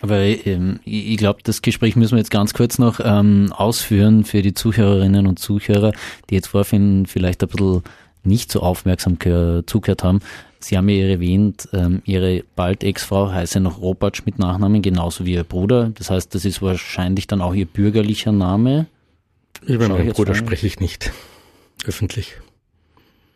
Aber 0.00 0.18
ähm, 0.18 0.80
ich 0.84 1.16
glaube, 1.16 1.40
das 1.44 1.62
Gespräch 1.62 1.94
müssen 1.94 2.12
wir 2.12 2.18
jetzt 2.18 2.32
ganz 2.32 2.54
kurz 2.54 2.78
noch 2.78 2.98
ähm, 3.02 3.52
ausführen 3.52 4.24
für 4.24 4.42
die 4.42 4.52
Zuhörerinnen 4.52 5.28
und 5.28 5.38
Zuhörer, 5.38 5.92
die 6.28 6.34
jetzt 6.34 6.48
vorhin 6.48 7.06
vielleicht 7.06 7.42
ein 7.42 7.48
bisschen 7.48 7.82
nicht 8.24 8.50
so 8.50 8.60
aufmerksam 8.60 9.18
zugehört 9.66 10.04
haben. 10.04 10.20
Sie 10.58 10.76
haben 10.76 10.88
ja 10.88 11.06
erwähnt, 11.06 11.68
ähm, 11.72 12.02
Ihre 12.04 12.44
bald 12.54 12.84
Ex-Frau 12.84 13.32
heiße 13.32 13.60
noch 13.60 13.80
Robatsch 13.80 14.22
mit 14.24 14.38
Nachnamen, 14.38 14.82
genauso 14.82 15.24
wie 15.24 15.34
Ihr 15.34 15.44
Bruder. 15.44 15.90
Das 15.94 16.10
heißt, 16.10 16.34
das 16.34 16.44
ist 16.44 16.62
wahrscheinlich 16.62 17.26
dann 17.26 17.40
auch 17.40 17.54
Ihr 17.54 17.66
bürgerlicher 17.66 18.32
Name. 18.32 18.86
Über 19.64 19.88
meinen 19.88 20.12
Bruder 20.12 20.34
spreche 20.34 20.66
ich 20.66 20.80
nicht 20.80 21.12
öffentlich. 21.86 22.36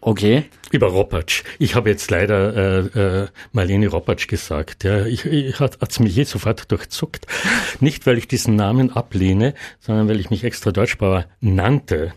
Okay. 0.00 0.44
Über 0.70 0.88
Ropatsch. 0.88 1.42
Ich 1.58 1.74
habe 1.74 1.90
jetzt 1.90 2.10
leider 2.10 2.54
äh, 2.94 3.22
äh, 3.22 3.28
Marlene 3.52 3.88
Ropatsch 3.88 4.28
gesagt. 4.28 4.84
Ja, 4.84 5.04
ich, 5.04 5.24
ich 5.24 5.58
hat 5.58 5.78
es 5.80 6.00
mich 6.00 6.14
je 6.14 6.24
sofort 6.24 6.70
durchzuckt. 6.70 7.26
Nicht, 7.80 8.06
weil 8.06 8.18
ich 8.18 8.28
diesen 8.28 8.56
Namen 8.56 8.94
ablehne, 8.94 9.54
sondern 9.80 10.08
weil 10.08 10.20
ich 10.20 10.30
mich 10.30 10.44
extra 10.44 10.70
Deutschbauer 10.70 11.26
nannte, 11.40 12.12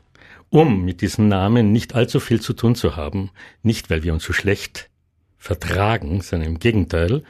um 0.49 0.83
mit 0.83 1.01
diesem 1.01 1.27
Namen 1.27 1.71
nicht 1.71 1.95
allzu 1.95 2.19
viel 2.19 2.41
zu 2.41 2.53
tun 2.53 2.75
zu 2.75 2.95
haben. 2.95 3.31
Nicht, 3.63 3.89
weil 3.89 4.03
wir 4.03 4.13
uns 4.13 4.23
so 4.23 4.33
schlecht 4.33 4.89
vertragen, 5.37 6.21
sondern 6.21 6.49
im 6.49 6.59
Gegenteil, 6.59 7.23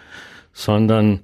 sondern 0.52 1.22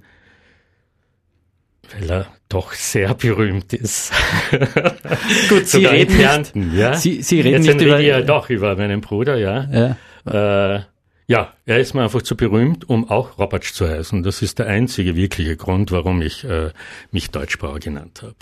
weil 1.92 2.10
er 2.10 2.26
doch 2.48 2.72
sehr 2.72 3.14
berühmt 3.14 3.72
ist. 3.72 4.12
Gut, 5.48 5.66
Sie 5.66 5.84
reden 5.84 6.16
Kärnten, 6.16 6.76
ja. 6.76 6.94
Sie, 6.94 7.22
Sie 7.22 7.40
reden 7.40 7.64
Jetzt 7.64 7.76
nicht 7.76 7.86
über 7.86 8.00
ja 8.00 8.20
doch 8.20 8.50
über 8.50 8.76
meinen 8.76 9.00
Bruder, 9.00 9.36
ja. 9.36 9.96
Ja. 10.24 10.76
Äh, 10.76 10.82
ja, 11.28 11.54
er 11.64 11.80
ist 11.80 11.94
mir 11.94 12.04
einfach 12.04 12.22
zu 12.22 12.36
berühmt, 12.36 12.88
um 12.88 13.10
auch 13.10 13.38
Robert 13.38 13.64
zu 13.64 13.88
heißen. 13.88 14.22
Das 14.22 14.42
ist 14.42 14.60
der 14.60 14.66
einzige 14.68 15.16
wirkliche 15.16 15.56
Grund, 15.56 15.90
warum 15.90 16.22
ich 16.22 16.44
äh, 16.44 16.70
mich 17.10 17.30
Deutschbauer 17.30 17.80
genannt 17.80 18.22
habe. 18.22 18.36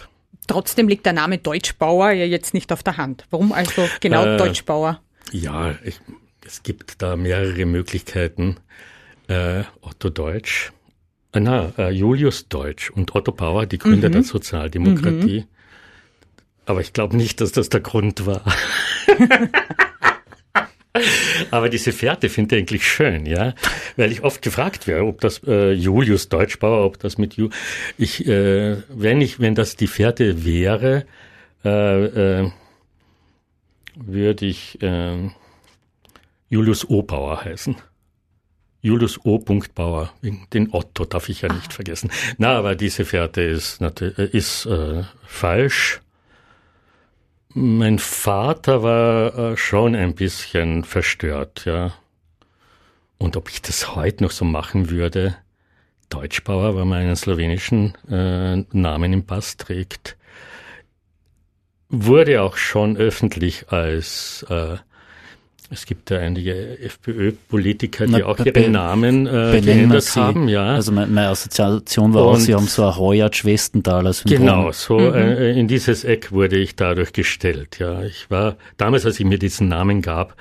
Trotzdem 0.46 0.88
liegt 0.88 1.06
der 1.06 1.14
Name 1.14 1.38
Deutschbauer 1.38 2.10
ja 2.10 2.26
jetzt 2.26 2.52
nicht 2.52 2.72
auf 2.72 2.82
der 2.82 2.98
Hand. 2.98 3.24
Warum 3.30 3.52
also 3.52 3.88
genau 4.00 4.26
äh, 4.26 4.36
Deutschbauer? 4.36 5.00
Ja, 5.32 5.74
ich, 5.82 5.98
es 6.46 6.62
gibt 6.62 7.00
da 7.00 7.16
mehrere 7.16 7.64
Möglichkeiten. 7.64 8.58
Äh, 9.28 9.62
Otto 9.80 10.10
Deutsch 10.10 10.70
na, 11.40 11.72
äh, 11.78 11.90
Julius 11.90 12.48
Deutsch 12.48 12.90
und 12.90 13.14
Otto 13.14 13.32
Bauer, 13.32 13.66
die 13.66 13.78
Gründer 13.78 14.08
mhm. 14.08 14.12
der 14.12 14.22
Sozialdemokratie. 14.22 15.40
Mhm. 15.40 15.46
Aber 16.66 16.80
ich 16.80 16.92
glaube 16.92 17.16
nicht, 17.16 17.40
dass 17.40 17.52
das 17.52 17.68
der 17.68 17.80
Grund 17.80 18.26
war. 18.26 18.42
Aber 21.50 21.68
diese 21.68 21.92
Fährte 21.92 22.28
finde 22.28 22.54
ich 22.54 22.62
eigentlich 22.62 22.88
schön, 22.88 23.26
ja, 23.26 23.54
weil 23.96 24.12
ich 24.12 24.22
oft 24.22 24.42
gefragt 24.42 24.86
werde, 24.86 25.04
ob 25.06 25.20
das 25.20 25.42
äh, 25.44 25.72
Julius 25.72 26.28
Deutschbauer, 26.28 26.84
ob 26.84 27.00
das 27.00 27.18
mit 27.18 27.34
Ju, 27.34 27.48
ich, 27.98 28.26
äh, 28.26 28.76
wenn 28.88 29.20
ich, 29.20 29.40
wenn 29.40 29.56
das 29.56 29.74
die 29.74 29.88
Fährte 29.88 30.44
wäre, 30.44 31.04
äh, 31.64 32.04
äh, 32.42 32.50
würde 33.96 34.46
ich 34.46 34.80
äh, 34.82 35.30
Julius 36.48 36.88
Obauer 36.88 37.44
heißen. 37.44 37.76
Julius 38.84 39.18
O. 39.24 39.42
Bauer, 39.74 40.12
den 40.52 40.68
Otto 40.74 41.06
darf 41.06 41.30
ich 41.30 41.40
ja 41.40 41.50
nicht 41.50 41.68
ah. 41.68 41.72
vergessen. 41.72 42.10
Na, 42.36 42.58
aber 42.58 42.74
diese 42.74 43.06
Fährte 43.06 43.40
ist, 43.40 43.80
äh, 43.80 44.28
ist 44.30 44.66
äh, 44.66 45.04
falsch. 45.26 46.02
Mein 47.54 47.98
Vater 47.98 48.82
war 48.82 49.38
äh, 49.52 49.56
schon 49.56 49.94
ein 49.94 50.14
bisschen 50.14 50.84
verstört, 50.84 51.64
ja. 51.64 51.94
Und 53.16 53.38
ob 53.38 53.48
ich 53.48 53.62
das 53.62 53.96
heute 53.96 54.22
noch 54.22 54.32
so 54.32 54.44
machen 54.44 54.90
würde, 54.90 55.34
Deutschbauer, 56.10 56.76
weil 56.76 56.84
man 56.84 56.98
einen 56.98 57.16
slowenischen 57.16 57.94
äh, 58.10 58.56
Namen 58.76 59.14
im 59.14 59.24
Pass 59.24 59.56
trägt, 59.56 60.18
wurde 61.88 62.42
auch 62.42 62.58
schon 62.58 62.98
öffentlich 62.98 63.70
als 63.70 64.44
äh, 64.50 64.76
es 65.70 65.86
gibt 65.86 66.10
ja 66.10 66.18
einige 66.18 66.78
FPÖ-Politiker, 66.78 68.06
die 68.06 68.22
auch 68.22 68.38
ihre 68.38 68.68
Namen 68.68 69.26
äh, 69.26 69.60
geändert 69.60 70.14
haben, 70.14 70.48
ja. 70.48 70.74
Also 70.74 70.92
meine, 70.92 71.28
Assoziation 71.28 72.12
war 72.12 72.22
auch, 72.22 72.36
Sie 72.36 72.54
haben 72.54 72.66
so 72.66 72.84
ein 72.84 72.96
Heuert-Schwestenthaler 72.96 74.12
Syndrom. 74.12 74.38
Genau, 74.38 74.72
so 74.72 74.98
mhm. 74.98 75.14
äh, 75.14 75.58
in 75.58 75.66
dieses 75.66 76.04
Eck 76.04 76.32
wurde 76.32 76.56
ich 76.56 76.76
dadurch 76.76 77.12
gestellt, 77.12 77.78
ja. 77.78 78.02
Ich 78.02 78.30
war, 78.30 78.56
damals, 78.76 79.06
als 79.06 79.18
ich 79.18 79.26
mir 79.26 79.38
diesen 79.38 79.68
Namen 79.68 80.02
gab, 80.02 80.36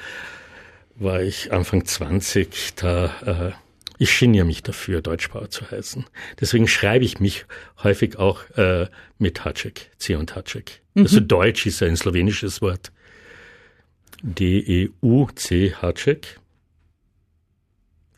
war 0.96 1.22
ich 1.22 1.52
Anfang 1.52 1.86
20, 1.86 2.76
da, 2.76 3.06
äh, 3.26 3.52
ich 3.98 4.20
geniere 4.20 4.46
mich 4.46 4.64
dafür, 4.64 5.02
Deutschbauer 5.02 5.50
zu 5.50 5.70
heißen. 5.70 6.06
Deswegen 6.42 6.68
schreibe 6.68 7.06
ich 7.06 7.20
mich 7.20 7.46
häufig 7.84 8.18
auch 8.20 8.42
äh, 8.58 8.88
mit 9.18 9.46
Hacek, 9.46 9.90
C 9.98 10.16
und 10.16 10.36
Hacek. 10.36 10.82
Mhm. 10.94 11.04
Also 11.04 11.20
Deutsch 11.22 11.66
ist 11.66 11.82
ein 11.82 11.96
slowenisches 11.96 12.62
Wort. 12.62 12.92
D-E-U-C 14.24 15.74
Hacek. 15.82 16.40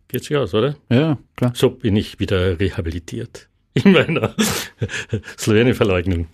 Geht 0.08 0.24
sich 0.24 0.38
aus, 0.38 0.54
oder? 0.54 0.76
Ja, 0.90 1.18
klar. 1.36 1.52
So 1.56 1.72
bin 1.72 1.96
ich 1.96 2.20
wieder 2.20 2.60
rehabilitiert 2.60 3.50
in 3.74 3.92
meiner 3.92 4.36
Slowenien-Verleugnung. 5.38 6.28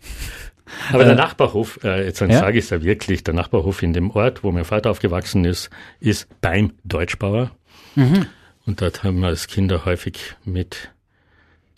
Aber 0.92 1.04
äh, 1.04 1.08
der 1.08 1.16
Nachbarhof, 1.16 1.84
äh, 1.84 2.06
jetzt 2.06 2.20
ja? 2.20 2.32
sage 2.32 2.60
ich 2.60 2.66
es 2.66 2.70
ja 2.70 2.84
wirklich, 2.84 3.24
der 3.24 3.34
Nachbarhof 3.34 3.82
in 3.82 3.94
dem 3.94 4.12
Ort, 4.12 4.44
wo 4.44 4.52
mein 4.52 4.66
Vater 4.66 4.92
aufgewachsen 4.92 5.46
ist, 5.46 5.70
ist 6.00 6.28
beim 6.42 6.74
Deutschbauer. 6.84 7.52
Mhm. 7.96 8.28
Und 8.66 8.82
dort 8.82 9.04
haben 9.04 9.20
wir 9.22 9.28
als 9.28 9.48
Kinder 9.48 9.86
häufig 9.86 10.36
mit 10.44 10.92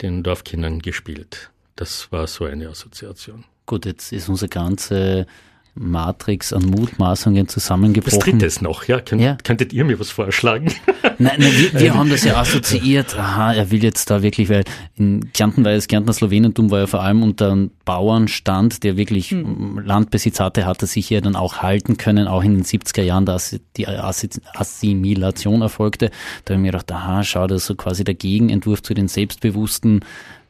den 0.02 0.22
Dorfkindern 0.22 0.80
gespielt. 0.80 1.50
Das 1.76 2.12
war 2.12 2.26
so 2.26 2.44
eine 2.44 2.68
Assoziation. 2.68 3.44
Gut, 3.66 3.86
jetzt 3.86 4.12
ist 4.12 4.28
unsere 4.28 4.48
ganze 4.48 5.26
Matrix 5.74 6.52
an 6.52 6.66
Mutmaßungen 6.66 7.48
zusammengebrochen. 7.48 8.18
Was 8.18 8.24
drittes 8.24 8.60
noch, 8.60 8.84
ja? 8.84 9.00
Könnt, 9.00 9.20
ja. 9.20 9.36
Könntet 9.42 9.72
ihr 9.72 9.84
mir 9.84 9.98
was 9.98 10.10
vorschlagen? 10.10 10.66
Nein, 11.18 11.36
nein 11.38 11.52
wir, 11.56 11.80
wir 11.80 11.94
haben 11.94 12.10
das 12.10 12.24
ja 12.24 12.36
assoziiert. 12.36 13.16
Aha, 13.16 13.52
er 13.54 13.70
will 13.70 13.82
jetzt 13.82 14.10
da 14.10 14.22
wirklich, 14.22 14.48
weil 14.48 14.64
in 14.96 15.32
Kärnten 15.32 15.64
war 15.64 15.72
das 15.72 15.86
Kärntner 15.86 16.12
Slowenentum 16.12 16.72
war 16.72 16.80
ja 16.80 16.86
vor 16.88 17.02
allem 17.02 17.22
unter 17.22 17.52
einem 17.52 17.70
Bauernstand, 17.84 18.82
der 18.82 18.96
wirklich 18.96 19.30
hm. 19.30 19.80
Landbesitz 19.84 20.40
hatte, 20.40 20.66
hatte 20.66 20.86
sich 20.86 21.10
ja 21.10 21.20
dann 21.20 21.36
auch 21.36 21.58
halten 21.58 21.98
können, 21.98 22.26
auch 22.26 22.42
in 22.42 22.54
den 22.54 22.64
70er 22.64 23.02
Jahren, 23.02 23.26
dass 23.26 23.56
die 23.76 23.86
Assimilation 23.86 25.62
erfolgte. 25.62 26.10
Da 26.44 26.54
habe 26.54 26.60
ich 26.60 26.62
mir 26.62 26.72
gedacht, 26.72 26.90
aha, 26.90 27.22
schau, 27.22 27.46
das 27.46 27.62
ist 27.62 27.66
so 27.66 27.74
quasi 27.76 28.02
der 28.02 28.14
Gegenentwurf 28.14 28.82
zu 28.82 28.94
den 28.94 29.06
selbstbewussten 29.06 30.00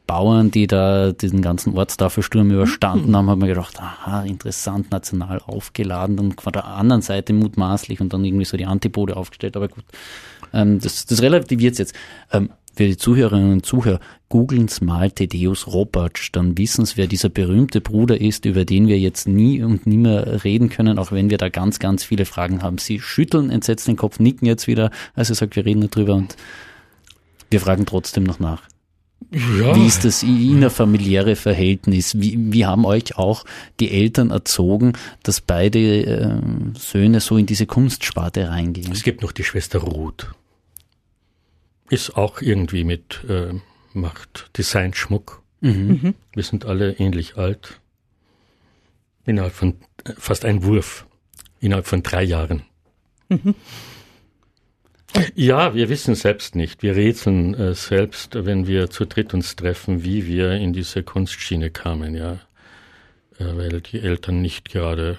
Bauern, 0.05 0.51
die 0.51 0.67
da 0.67 1.11
diesen 1.11 1.41
ganzen 1.41 1.77
Ortstafelsturm 1.77 2.51
überstanden 2.51 3.11
mhm. 3.11 3.15
haben, 3.15 3.29
haben 3.29 3.41
wir 3.41 3.47
gedacht, 3.47 3.79
aha, 3.79 4.23
interessant, 4.23 4.91
national 4.91 5.39
aufgeladen 5.45 6.19
und 6.19 6.41
von 6.41 6.53
der 6.53 6.65
anderen 6.65 7.01
Seite 7.01 7.33
mutmaßlich 7.33 8.01
und 8.01 8.13
dann 8.13 8.23
irgendwie 8.23 8.45
so 8.45 8.57
die 8.57 8.65
Antipode 8.65 9.17
aufgestellt. 9.17 9.55
Aber 9.57 9.67
gut, 9.67 9.83
ähm, 10.53 10.79
das, 10.79 11.05
das 11.05 11.21
relativiert 11.21 11.77
jetzt. 11.77 11.95
Ähm, 12.31 12.49
Für 12.77 12.87
die 12.87 12.97
Zuhörerinnen 12.97 13.53
und 13.53 13.65
Zuhörer, 13.65 14.01
googeln's 14.27 14.81
mal 14.81 15.09
Thaddeus 15.09 15.65
Ropatsch, 15.67 16.29
dann 16.33 16.57
wissen's, 16.57 16.97
wer 16.97 17.07
dieser 17.07 17.29
berühmte 17.29 17.79
Bruder 17.79 18.19
ist, 18.19 18.43
über 18.43 18.65
den 18.65 18.87
wir 18.87 18.99
jetzt 18.99 19.29
nie 19.29 19.63
und 19.63 19.87
nie 19.87 19.97
mehr 19.97 20.43
reden 20.43 20.67
können, 20.67 20.99
auch 20.99 21.13
wenn 21.13 21.29
wir 21.29 21.37
da 21.37 21.47
ganz, 21.47 21.79
ganz 21.79 22.03
viele 22.03 22.25
Fragen 22.25 22.61
haben. 22.61 22.77
Sie 22.77 22.99
schütteln 22.99 23.49
entsetzt 23.49 23.87
den 23.87 23.95
Kopf, 23.95 24.19
nicken 24.19 24.45
jetzt 24.45 24.67
wieder, 24.67 24.91
als 25.13 25.29
er 25.29 25.35
sagt, 25.35 25.55
wir 25.55 25.65
reden 25.65 25.87
darüber 25.89 26.15
und 26.15 26.35
wir 27.49 27.61
fragen 27.61 27.85
trotzdem 27.85 28.25
noch 28.25 28.39
nach. 28.39 28.63
Ja. 29.31 29.75
Wie 29.75 29.85
ist 29.85 30.05
das 30.05 30.23
innerfamiliäre 30.23 31.35
Verhältnis? 31.35 32.19
Wie, 32.19 32.37
wie 32.53 32.65
haben 32.65 32.85
euch 32.85 33.17
auch 33.17 33.43
die 33.79 33.91
Eltern 33.91 34.31
erzogen, 34.31 34.93
dass 35.23 35.41
beide 35.41 35.79
äh, 35.79 36.41
Söhne 36.77 37.19
so 37.19 37.37
in 37.37 37.45
diese 37.45 37.65
Kunstsparte 37.65 38.49
reingehen? 38.49 38.91
Es 38.91 39.03
gibt 39.03 39.21
noch 39.21 39.31
die 39.31 39.43
Schwester 39.43 39.79
Ruth. 39.79 40.31
Ist 41.89 42.15
auch 42.15 42.41
irgendwie 42.41 42.83
mit, 42.83 43.23
äh, 43.27 43.53
macht 43.93 44.51
Designschmuck. 44.57 45.41
Mhm. 45.61 45.71
mhm. 45.71 46.13
Wir 46.33 46.43
sind 46.43 46.65
alle 46.65 46.93
ähnlich 46.93 47.37
alt. 47.37 47.79
Innerhalb 49.25 49.53
von 49.53 49.75
äh, 50.03 50.13
fast 50.17 50.45
ein 50.45 50.63
Wurf. 50.63 51.07
Innerhalb 51.59 51.87
von 51.87 52.03
drei 52.03 52.23
Jahren. 52.23 52.63
Mhm. 53.29 53.55
Ja, 55.35 55.73
wir 55.73 55.89
wissen 55.89 56.15
selbst 56.15 56.55
nicht. 56.55 56.81
Wir 56.81 56.95
rätseln 56.95 57.53
äh, 57.53 57.73
selbst, 57.73 58.35
wenn 58.45 58.67
wir 58.67 58.89
zu 58.89 59.05
dritt 59.05 59.33
uns 59.33 59.55
treffen, 59.55 60.03
wie 60.03 60.25
wir 60.25 60.53
in 60.53 60.73
diese 60.73 61.03
Kunstschiene 61.03 61.71
kamen, 61.71 62.15
ja. 62.15 62.39
Äh, 63.37 63.57
weil 63.57 63.81
die 63.81 63.99
Eltern 63.99 64.41
nicht 64.41 64.69
gerade 64.69 65.17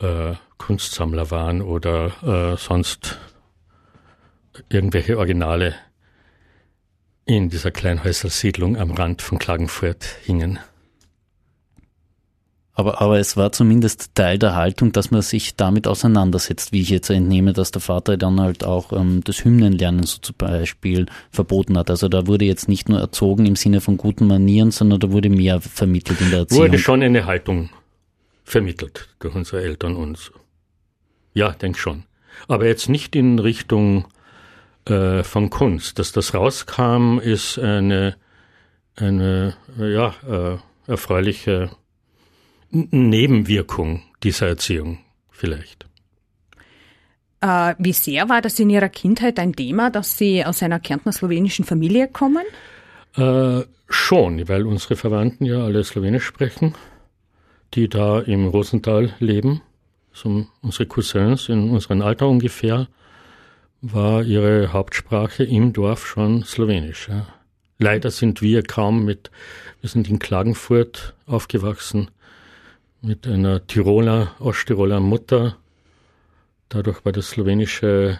äh, 0.00 0.34
Kunstsammler 0.58 1.30
waren 1.30 1.62
oder 1.62 2.52
äh, 2.54 2.56
sonst 2.56 3.18
irgendwelche 4.68 5.18
Originale 5.18 5.74
in 7.24 7.48
dieser 7.48 7.70
Kleinhäusersiedlung 7.70 8.76
am 8.76 8.92
Rand 8.92 9.22
von 9.22 9.38
Klagenfurt 9.38 10.04
hingen. 10.24 10.58
Aber, 12.78 13.00
aber 13.00 13.18
es 13.18 13.36
war 13.36 13.50
zumindest 13.50 14.14
Teil 14.14 14.38
der 14.38 14.54
Haltung, 14.54 14.92
dass 14.92 15.10
man 15.10 15.20
sich 15.20 15.56
damit 15.56 15.88
auseinandersetzt, 15.88 16.70
wie 16.70 16.80
ich 16.80 16.90
jetzt 16.90 17.10
entnehme, 17.10 17.52
dass 17.52 17.72
der 17.72 17.80
Vater 17.80 18.16
dann 18.16 18.40
halt 18.40 18.62
auch 18.62 18.92
ähm, 18.92 19.20
das 19.24 19.44
Hymnenlernen 19.44 20.04
so 20.04 20.18
zum 20.18 20.36
Beispiel 20.38 21.06
verboten 21.32 21.76
hat. 21.76 21.90
Also 21.90 22.08
da 22.08 22.28
wurde 22.28 22.44
jetzt 22.44 22.68
nicht 22.68 22.88
nur 22.88 23.00
erzogen 23.00 23.46
im 23.46 23.56
Sinne 23.56 23.80
von 23.80 23.96
guten 23.96 24.28
Manieren, 24.28 24.70
sondern 24.70 25.00
da 25.00 25.10
wurde 25.10 25.28
mehr 25.28 25.60
vermittelt 25.60 26.20
in 26.20 26.30
der 26.30 26.38
Erziehung. 26.38 26.66
Wurde 26.66 26.78
schon 26.78 27.02
eine 27.02 27.26
Haltung 27.26 27.70
vermittelt 28.44 29.08
durch 29.18 29.34
unsere 29.34 29.60
Eltern 29.60 29.96
uns. 29.96 30.30
Ja, 31.34 31.50
denk 31.50 31.76
schon. 31.78 32.04
Aber 32.46 32.66
jetzt 32.66 32.88
nicht 32.88 33.16
in 33.16 33.40
Richtung 33.40 34.06
äh, 34.84 35.24
von 35.24 35.50
Kunst. 35.50 35.98
Dass 35.98 36.12
das 36.12 36.32
rauskam, 36.32 37.18
ist 37.18 37.58
eine, 37.58 38.14
eine 38.94 39.56
ja, 39.78 40.14
äh, 40.28 40.58
erfreuliche 40.86 41.70
Nebenwirkung 42.70 44.02
dieser 44.22 44.48
Erziehung 44.48 44.98
vielleicht. 45.30 45.86
Äh, 47.40 47.74
wie 47.78 47.92
sehr 47.92 48.28
war 48.28 48.40
das 48.42 48.58
in 48.58 48.70
Ihrer 48.70 48.88
Kindheit 48.88 49.38
ein 49.38 49.54
Thema, 49.54 49.90
dass 49.90 50.18
Sie 50.18 50.44
aus 50.44 50.62
einer 50.62 50.80
Kärntner-slowenischen 50.80 51.64
Familie 51.64 52.08
kommen? 52.08 52.44
Äh, 53.14 53.62
schon, 53.88 54.48
weil 54.48 54.66
unsere 54.66 54.96
Verwandten 54.96 55.44
ja 55.44 55.64
alle 55.64 55.84
Slowenisch 55.84 56.24
sprechen, 56.24 56.74
die 57.74 57.88
da 57.88 58.20
im 58.20 58.48
Rosental 58.48 59.14
leben. 59.20 59.62
So 60.12 60.46
unsere 60.62 60.86
Cousins 60.86 61.48
in 61.48 61.70
unserem 61.70 62.02
Alter 62.02 62.28
ungefähr 62.28 62.88
war 63.80 64.24
ihre 64.24 64.72
Hauptsprache 64.72 65.44
im 65.44 65.72
Dorf 65.72 66.06
schon 66.06 66.42
Slowenisch. 66.42 67.08
Ja. 67.08 67.26
Leider 67.78 68.10
sind 68.10 68.42
wir 68.42 68.64
kaum 68.64 69.04
mit, 69.04 69.30
wir 69.80 69.88
sind 69.88 70.08
in 70.08 70.18
Klagenfurt 70.18 71.14
aufgewachsen, 71.26 72.10
mit 73.00 73.26
einer 73.26 73.66
Tiroler, 73.66 74.34
Osttiroler 74.38 75.00
Mutter. 75.00 75.56
Dadurch 76.68 77.04
war 77.04 77.12
das 77.12 77.30
Slowenische 77.30 78.18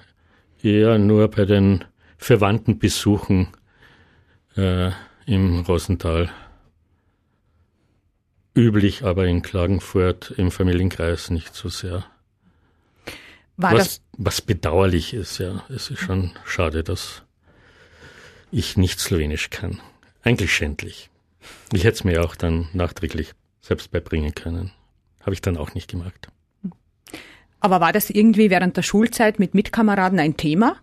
eher 0.62 0.98
nur 0.98 1.28
bei 1.28 1.44
den 1.44 1.84
Verwandtenbesuchen 2.16 3.48
äh, 4.56 4.90
im 5.26 5.60
Rosental 5.60 6.30
üblich, 8.54 9.04
aber 9.04 9.26
in 9.26 9.42
Klagenfurt 9.42 10.32
im 10.32 10.50
Familienkreis 10.50 11.30
nicht 11.30 11.54
so 11.54 11.68
sehr. 11.68 12.04
Was, 13.56 14.00
was 14.12 14.40
bedauerlich 14.40 15.14
ist, 15.14 15.38
ja. 15.38 15.64
Es 15.68 15.90
ist 15.90 16.00
schon 16.00 16.32
schade, 16.44 16.84
dass 16.84 17.22
ich 18.50 18.76
nicht 18.76 19.00
Slowenisch 19.00 19.50
kann. 19.50 19.80
Eigentlich 20.22 20.52
schändlich. 20.52 21.10
Ich 21.72 21.84
hätte 21.84 21.96
es 21.96 22.04
mir 22.04 22.24
auch 22.24 22.36
dann 22.36 22.68
nachträglich 22.72 23.32
selbst 23.68 23.90
beibringen 23.90 24.34
können. 24.34 24.72
Habe 25.20 25.34
ich 25.34 25.42
dann 25.42 25.56
auch 25.56 25.74
nicht 25.74 25.90
gemacht. 25.90 26.28
Aber 27.60 27.80
war 27.80 27.92
das 27.92 28.10
irgendwie 28.10 28.50
während 28.50 28.76
der 28.76 28.82
Schulzeit 28.82 29.38
mit 29.38 29.54
Mitkameraden 29.54 30.18
ein 30.18 30.36
Thema? 30.36 30.76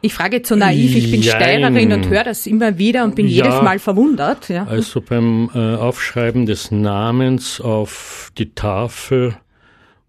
Ich 0.00 0.12
frage 0.12 0.36
jetzt 0.36 0.48
so 0.48 0.56
naiv, 0.56 0.94
ich 0.94 1.10
bin 1.10 1.22
Jein. 1.22 1.40
Steirerin 1.40 1.92
und 1.92 2.08
höre 2.08 2.24
das 2.24 2.46
immer 2.46 2.76
wieder 2.76 3.04
und 3.04 3.14
bin 3.14 3.26
ja, 3.26 3.44
jedes 3.44 3.62
Mal 3.62 3.78
verwundert. 3.78 4.50
Ja. 4.50 4.64
Also 4.64 5.00
beim 5.00 5.50
äh, 5.54 5.76
Aufschreiben 5.76 6.44
des 6.44 6.70
Namens 6.70 7.60
auf 7.60 8.30
die 8.36 8.54
Tafel 8.54 9.34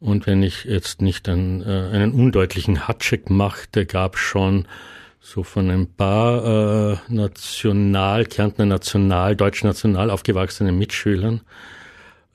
und 0.02 0.28
wenn 0.28 0.44
ich 0.44 0.66
jetzt 0.66 1.02
nicht 1.02 1.30
einen, 1.30 1.62
äh, 1.62 1.90
einen 1.94 2.12
undeutlichen 2.12 2.88
Hatcheck 2.88 3.30
machte, 3.30 3.86
gab 3.86 4.18
schon 4.18 4.68
so 5.26 5.42
von 5.42 5.72
ein 5.72 5.88
paar 5.88 6.94
äh, 6.94 6.98
National, 7.08 8.26
Kärntner 8.26 8.68
National, 8.68 9.36
Deutsch 9.36 9.64
National 9.64 10.12
aufgewachsenen 10.12 10.78
Mitschülern, 10.78 11.42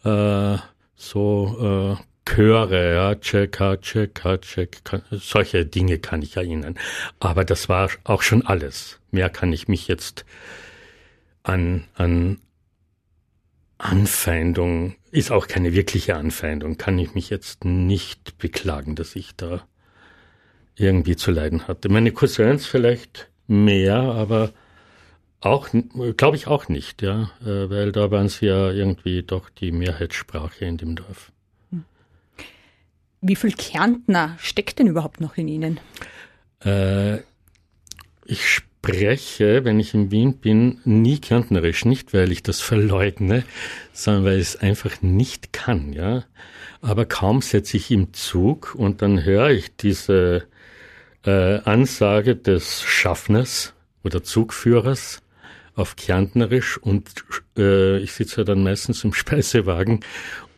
äh, 0.04 0.56
so 0.96 1.96
äh, 1.96 2.02
Chöre, 2.28 2.94
ja, 2.94 3.14
check, 3.14 3.58
check, 3.80 4.20
check, 4.42 4.82
solche 5.10 5.64
Dinge 5.66 5.98
kann 5.98 6.22
ich 6.22 6.36
erinnern. 6.36 6.76
Aber 7.20 7.44
das 7.44 7.68
war 7.68 7.90
auch 8.04 8.22
schon 8.22 8.44
alles. 8.44 8.98
Mehr 9.10 9.30
kann 9.30 9.52
ich 9.52 9.68
mich 9.68 9.86
jetzt 9.88 10.24
an, 11.44 11.84
an 11.94 12.38
Anfeindung, 13.78 14.96
ist 15.12 15.30
auch 15.30 15.46
keine 15.46 15.74
wirkliche 15.74 16.16
Anfeindung, 16.16 16.76
kann 16.76 16.98
ich 16.98 17.14
mich 17.14 17.30
jetzt 17.30 17.64
nicht 17.64 18.36
beklagen, 18.38 18.96
dass 18.96 19.14
ich 19.14 19.36
da 19.36 19.62
irgendwie 20.80 21.16
zu 21.16 21.30
leiden 21.30 21.68
hatte. 21.68 21.88
Meine 21.88 22.12
Cousins 22.12 22.66
vielleicht 22.66 23.28
mehr, 23.46 23.96
aber 23.96 24.52
auch, 25.40 25.68
glaube 26.16 26.36
ich 26.36 26.46
auch 26.46 26.68
nicht, 26.68 27.02
ja, 27.02 27.30
äh, 27.42 27.70
weil 27.70 27.92
da 27.92 28.10
waren 28.10 28.28
sie 28.28 28.46
ja 28.46 28.70
irgendwie 28.70 29.22
doch 29.22 29.48
die 29.48 29.72
Mehrheitssprache 29.72 30.64
in 30.64 30.76
dem 30.76 30.96
Dorf. 30.96 31.32
Wie 33.22 33.36
viel 33.36 33.52
Kärntner 33.52 34.36
steckt 34.38 34.78
denn 34.78 34.86
überhaupt 34.86 35.20
noch 35.20 35.36
in 35.36 35.48
Ihnen? 35.48 35.80
Äh, 36.64 37.18
ich 38.24 38.48
spreche, 38.48 39.64
wenn 39.64 39.78
ich 39.78 39.92
in 39.92 40.10
Wien 40.10 40.38
bin, 40.38 40.80
nie 40.84 41.18
Kärntnerisch. 41.18 41.84
Nicht, 41.84 42.14
weil 42.14 42.32
ich 42.32 42.42
das 42.42 42.60
verleugne, 42.60 43.44
sondern 43.92 44.24
weil 44.24 44.36
ich 44.36 44.48
es 44.48 44.56
einfach 44.56 45.02
nicht 45.02 45.52
kann, 45.52 45.92
ja. 45.92 46.24
Aber 46.80 47.04
kaum 47.04 47.42
setze 47.42 47.76
ich 47.76 47.90
im 47.90 48.14
Zug 48.14 48.74
und 48.74 49.02
dann 49.02 49.22
höre 49.22 49.50
ich 49.50 49.76
diese 49.76 50.46
äh, 51.24 51.58
Ansage 51.60 52.36
des 52.36 52.82
Schaffners 52.82 53.74
oder 54.02 54.22
Zugführers, 54.22 55.22
auf 55.74 55.96
Kärntnerisch 55.96 56.78
und 56.78 57.10
äh, 57.56 57.98
ich 57.98 58.12
sitze 58.12 58.38
ja 58.38 58.44
dann 58.44 58.62
meistens 58.62 59.02
im 59.04 59.12
Speisewagen 59.14 60.00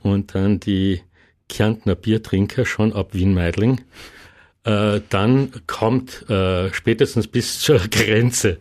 und 0.03 0.35
dann 0.35 0.61
die 0.61 1.03
Kärntner 1.49 1.95
Biertrinker 1.95 2.65
schon 2.65 2.93
ab 2.93 3.15
Wien-Meidling. 3.15 3.83
Äh, 4.65 5.01
dann 5.09 5.53
kommt 5.67 6.29
äh, 6.31 6.73
spätestens 6.73 7.29
bis 7.29 7.61
zur 7.61 7.79
Grenze 7.91 8.59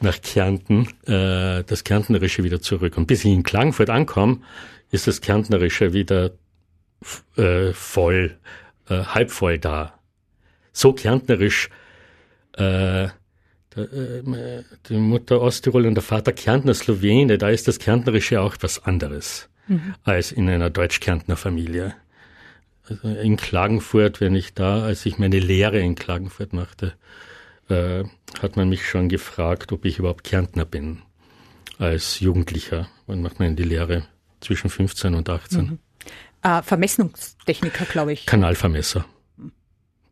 nach 0.00 0.20
Kärnten 0.20 0.88
äh, 1.06 1.64
das 1.64 1.84
Kärntnerische 1.84 2.44
wieder 2.44 2.60
zurück. 2.60 2.96
Und 2.96 3.06
bis 3.06 3.24
ich 3.24 3.32
in 3.32 3.42
Klagenfurt 3.42 3.90
ankomme, 3.90 4.38
ist 4.90 5.06
das 5.06 5.20
Kärntnerische 5.20 5.92
wieder 5.92 6.32
äh, 7.36 7.72
voll, 7.72 8.38
äh, 8.88 9.04
halb 9.04 9.30
voll 9.30 9.58
da. 9.58 9.98
So 10.74 10.92
kärntnerisch 10.92 11.70
äh, 12.58 13.04
äh, 13.04 13.10
die 14.88 14.96
Mutter 14.96 15.40
Osttirol 15.40 15.86
und 15.86 15.94
der 15.94 16.02
Vater 16.02 16.32
Kärntner 16.32 16.74
Slowene, 16.74 17.38
da 17.38 17.48
ist 17.48 17.66
das 17.66 17.78
Kärntnerische 17.78 18.40
auch 18.40 18.56
was 18.60 18.84
anderes 18.84 19.48
mhm. 19.66 19.94
als 20.04 20.32
in 20.32 20.48
einer 20.48 20.70
Deutsch-Kärntner 20.70 21.36
Familie. 21.36 21.94
Also 22.88 23.08
in 23.08 23.36
Klagenfurt, 23.36 24.20
wenn 24.20 24.36
ich 24.36 24.52
da, 24.52 24.82
als 24.82 25.06
ich 25.06 25.18
meine 25.18 25.38
Lehre 25.38 25.80
in 25.80 25.94
Klagenfurt 25.94 26.52
machte, 26.52 26.94
äh, 27.68 28.04
hat 28.40 28.56
man 28.56 28.68
mich 28.68 28.86
schon 28.86 29.08
gefragt, 29.08 29.72
ob 29.72 29.84
ich 29.84 29.98
überhaupt 29.98 30.24
Kärntner 30.24 30.66
bin. 30.66 31.02
Als 31.78 32.20
Jugendlicher. 32.20 32.88
Wann 33.06 33.22
macht 33.22 33.40
man 33.40 33.56
die 33.56 33.62
Lehre? 33.64 34.06
Zwischen 34.40 34.70
15 34.70 35.14
und 35.14 35.28
18. 35.28 35.60
Mhm. 35.64 35.78
Äh, 36.42 36.62
Vermessungstechniker, 36.62 37.86
glaube 37.86 38.12
ich. 38.12 38.26
Kanalvermesser. 38.26 39.06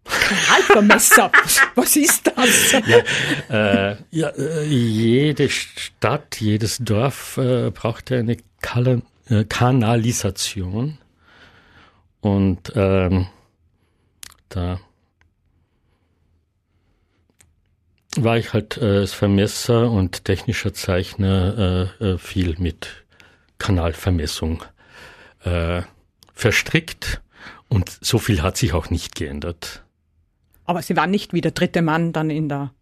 Kanalvermesser, 0.05 1.31
was 1.75 1.97
ist 1.97 2.33
das? 2.35 2.73
Ja, 2.87 3.91
äh, 3.91 3.97
ja 4.11 4.29
äh, 4.29 4.65
jede 4.65 5.49
Stadt, 5.49 6.41
jedes 6.41 6.79
Dorf 6.79 7.37
äh, 7.39 7.71
braucht 7.71 8.11
eine 8.13 8.37
Kal 8.61 9.03
äh, 9.29 9.45
Kanalisation. 9.45 10.99
Und 12.21 12.73
ähm, 12.75 13.27
da 14.49 14.81
war 18.17 18.37
ich 18.37 18.53
halt 18.53 18.77
äh, 18.79 18.99
als 18.99 19.13
Vermesser 19.13 19.91
und 19.91 20.25
technischer 20.25 20.75
Zeichner 20.75 22.19
viel 22.19 22.57
mit 22.59 23.05
Kanalvermessung 23.59 24.65
äh, 25.45 25.83
verstrickt 26.35 27.21
und 27.69 27.97
so 28.01 28.19
viel 28.19 28.43
hat 28.43 28.57
sich 28.57 28.73
auch 28.73 28.91
nicht 28.91 29.15
geändert. 29.15 29.85
Aber 30.65 30.83
Sie 30.83 30.97
waren 30.97 31.11
nicht 31.11 31.33
wie 31.33 31.41
der 31.41 31.53
dritte 31.53 31.83
Mann 31.83 32.13
dann 32.13 32.31
in 32.31 32.49
der 32.49 32.73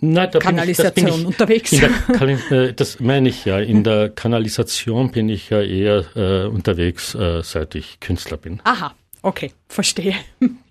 Nein, 0.00 0.28
da 0.32 0.38
Kanalisation 0.38 1.04
bin 1.06 1.14
ich, 1.14 1.20
ich 1.20 1.26
unterwegs. 1.26 1.70
Der, 1.70 2.50
äh, 2.50 2.74
das 2.74 3.00
meine 3.00 3.28
ich 3.28 3.44
ja. 3.44 3.58
In 3.58 3.84
der 3.84 4.10
Kanalisation 4.10 5.10
bin 5.12 5.28
ich 5.28 5.50
ja 5.50 5.62
eher 5.62 6.04
äh, 6.14 6.46
unterwegs, 6.46 7.14
äh, 7.14 7.42
seit 7.42 7.74
ich 7.74 8.00
Künstler 8.00 8.36
bin. 8.36 8.60
Aha, 8.64 8.94
okay, 9.22 9.52
verstehe. 9.68 10.14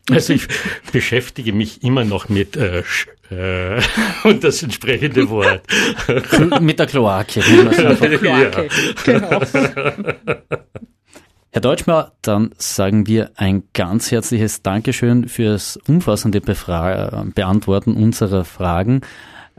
Also 0.09 0.33
ich 0.33 0.47
beschäftige 0.91 1.53
mich 1.53 1.83
immer 1.83 2.03
noch 2.03 2.29
mit 2.29 2.55
äh, 2.57 2.83
äh, 3.31 3.81
und 4.23 4.43
das 4.43 4.61
entsprechende 4.61 5.29
Wort. 5.29 5.61
mit 6.61 6.77
der 6.77 6.87
Kloake. 6.87 7.39
Kloake, 8.19 8.69
genau. 9.05 9.41
Herr 11.53 11.61
Deutschmar, 11.61 12.13
dann 12.23 12.49
sagen 12.57 13.05
wir 13.05 13.29
ein 13.35 13.61
ganz 13.73 14.09
herzliches 14.09 14.63
Dankeschön 14.63 15.27
fürs 15.27 15.77
umfassende 15.87 16.41
Befra 16.41 17.25
Beantworten 17.35 17.93
unserer 17.93 18.43
Fragen. 18.43 19.01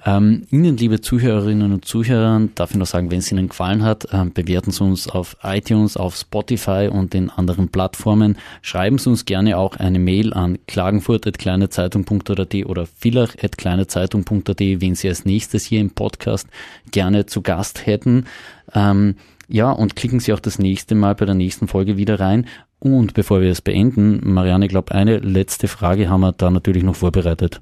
Ähm, 0.05 0.43
Ihnen, 0.51 0.77
liebe 0.77 1.01
Zuhörerinnen 1.01 1.73
und 1.73 1.85
Zuhörer, 1.85 2.49
darf 2.57 2.73
ich 2.73 2.79
noch 2.79 2.87
sagen, 2.87 3.13
wenn 3.13 3.21
es 3.21 3.31
Ihnen 3.31 3.49
gefallen 3.49 3.85
hat, 3.85 4.09
ähm, 4.13 4.33
bewerten 4.33 4.73
Sie 4.73 4.83
uns 4.83 5.09
auf 5.09 5.37
iTunes, 5.45 5.97
auf 5.97 6.17
Spotify 6.17 6.91
und 6.91 7.15
den 7.15 7.31
anderen 7.31 7.69
Plattformen. 7.69 8.39
Schreiben 8.61 8.99
Sie 8.99 9.09
uns 9.09 9.25
gerne 9.25 9.57
auch 9.57 9.77
eine 9.77 10.01
Mail 10.01 10.35
an 10.35 10.59
klagenfurt.kleinezeitung.at 10.67 12.55
oder 12.67 12.87
villach.kleinezeitung.at, 12.87 14.59
wen 14.59 14.95
Sie 14.97 15.09
als 15.09 15.25
nächstes 15.25 15.65
hier 15.65 15.81
im 15.81 15.91
Podcast 15.91 16.49
gerne 16.91 17.27
zu 17.27 17.41
Gast 17.41 17.87
hätten. 17.87 18.27
Ähm, 18.75 19.15
ja, 19.49 19.71
und 19.71 19.97
klicken 19.97 20.21
Sie 20.21 20.33
auch 20.33 20.41
das 20.41 20.59
nächste 20.59 20.95
Mal 20.95 21.15
bei 21.15 21.27
der 21.27 21.35
nächsten 21.35 21.69
Folge 21.69 21.97
wieder 21.97 22.21
rein. 22.21 22.47
Und 22.79 23.15
bevor 23.15 23.41
wir 23.41 23.51
es 23.51 23.61
beenden, 23.61 24.21
Marianne, 24.33 24.67
ich 24.67 24.71
glaube, 24.71 24.95
eine 24.95 25.19
letzte 25.19 25.69
Frage 25.69 26.09
haben 26.09 26.21
wir 26.21 26.33
da 26.33 26.51
natürlich 26.51 26.83
noch 26.83 26.97
vorbereitet. 26.97 27.61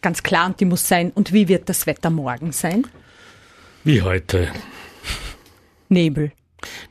Ganz 0.00 0.22
klar, 0.22 0.46
und 0.46 0.60
die 0.60 0.64
muss 0.64 0.88
sein, 0.88 1.12
und 1.14 1.32
wie 1.32 1.48
wird 1.48 1.68
das 1.68 1.86
Wetter 1.86 2.10
morgen 2.10 2.52
sein? 2.52 2.86
Wie 3.84 4.02
heute. 4.02 4.48
Nebel. 5.88 6.32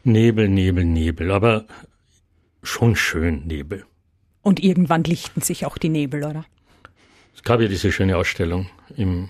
Nebel, 0.04 0.48
Nebel, 0.48 0.86
Nebel, 0.86 1.32
aber 1.32 1.66
schon 2.64 2.96
schön 2.96 3.48
Nebel. 3.48 3.86
Und 4.42 4.62
irgendwann 4.62 5.04
lichten 5.04 5.42
sich 5.42 5.66
auch 5.66 5.78
die 5.78 5.90
Nebel, 5.90 6.24
oder? 6.24 6.46
Es 7.36 7.44
gab 7.44 7.62
ja 7.62 7.68
diese 7.68 7.92
schöne 7.92 8.18
Ausstellung 8.18 8.70
im 8.96 9.30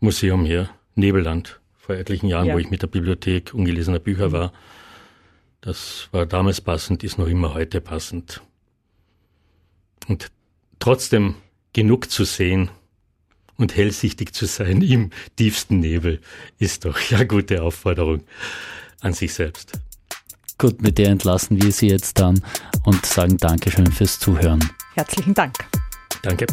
Museum 0.00 0.44
hier, 0.44 0.68
Nebelland 0.94 1.60
vor 1.86 1.94
etlichen 1.94 2.26
Jahren, 2.26 2.46
ja. 2.46 2.54
wo 2.54 2.58
ich 2.58 2.68
mit 2.68 2.82
der 2.82 2.88
Bibliothek 2.88 3.54
ungelesener 3.54 4.00
Bücher 4.00 4.32
war. 4.32 4.52
Das 5.60 6.08
war 6.10 6.26
damals 6.26 6.60
passend, 6.60 7.04
ist 7.04 7.16
noch 7.16 7.28
immer 7.28 7.54
heute 7.54 7.80
passend. 7.80 8.42
Und 10.08 10.32
trotzdem 10.80 11.36
genug 11.72 12.10
zu 12.10 12.24
sehen 12.24 12.70
und 13.56 13.76
hellsichtig 13.76 14.34
zu 14.34 14.46
sein 14.46 14.82
im 14.82 15.10
tiefsten 15.36 15.78
Nebel 15.78 16.20
ist 16.58 16.84
doch 16.84 16.98
ja 17.00 17.22
gute 17.24 17.62
Aufforderung 17.62 18.24
an 19.00 19.12
sich 19.12 19.32
selbst. 19.32 19.72
Gut, 20.58 20.82
mit 20.82 20.98
der 20.98 21.10
entlassen 21.10 21.62
wir 21.62 21.70
Sie 21.70 21.88
jetzt 21.88 22.18
dann 22.18 22.42
und 22.84 23.06
sagen 23.06 23.36
Dankeschön 23.36 23.90
fürs 23.92 24.18
Zuhören. 24.18 24.60
Herzlichen 24.94 25.34
Dank. 25.34 25.54
Danke. 26.22 26.46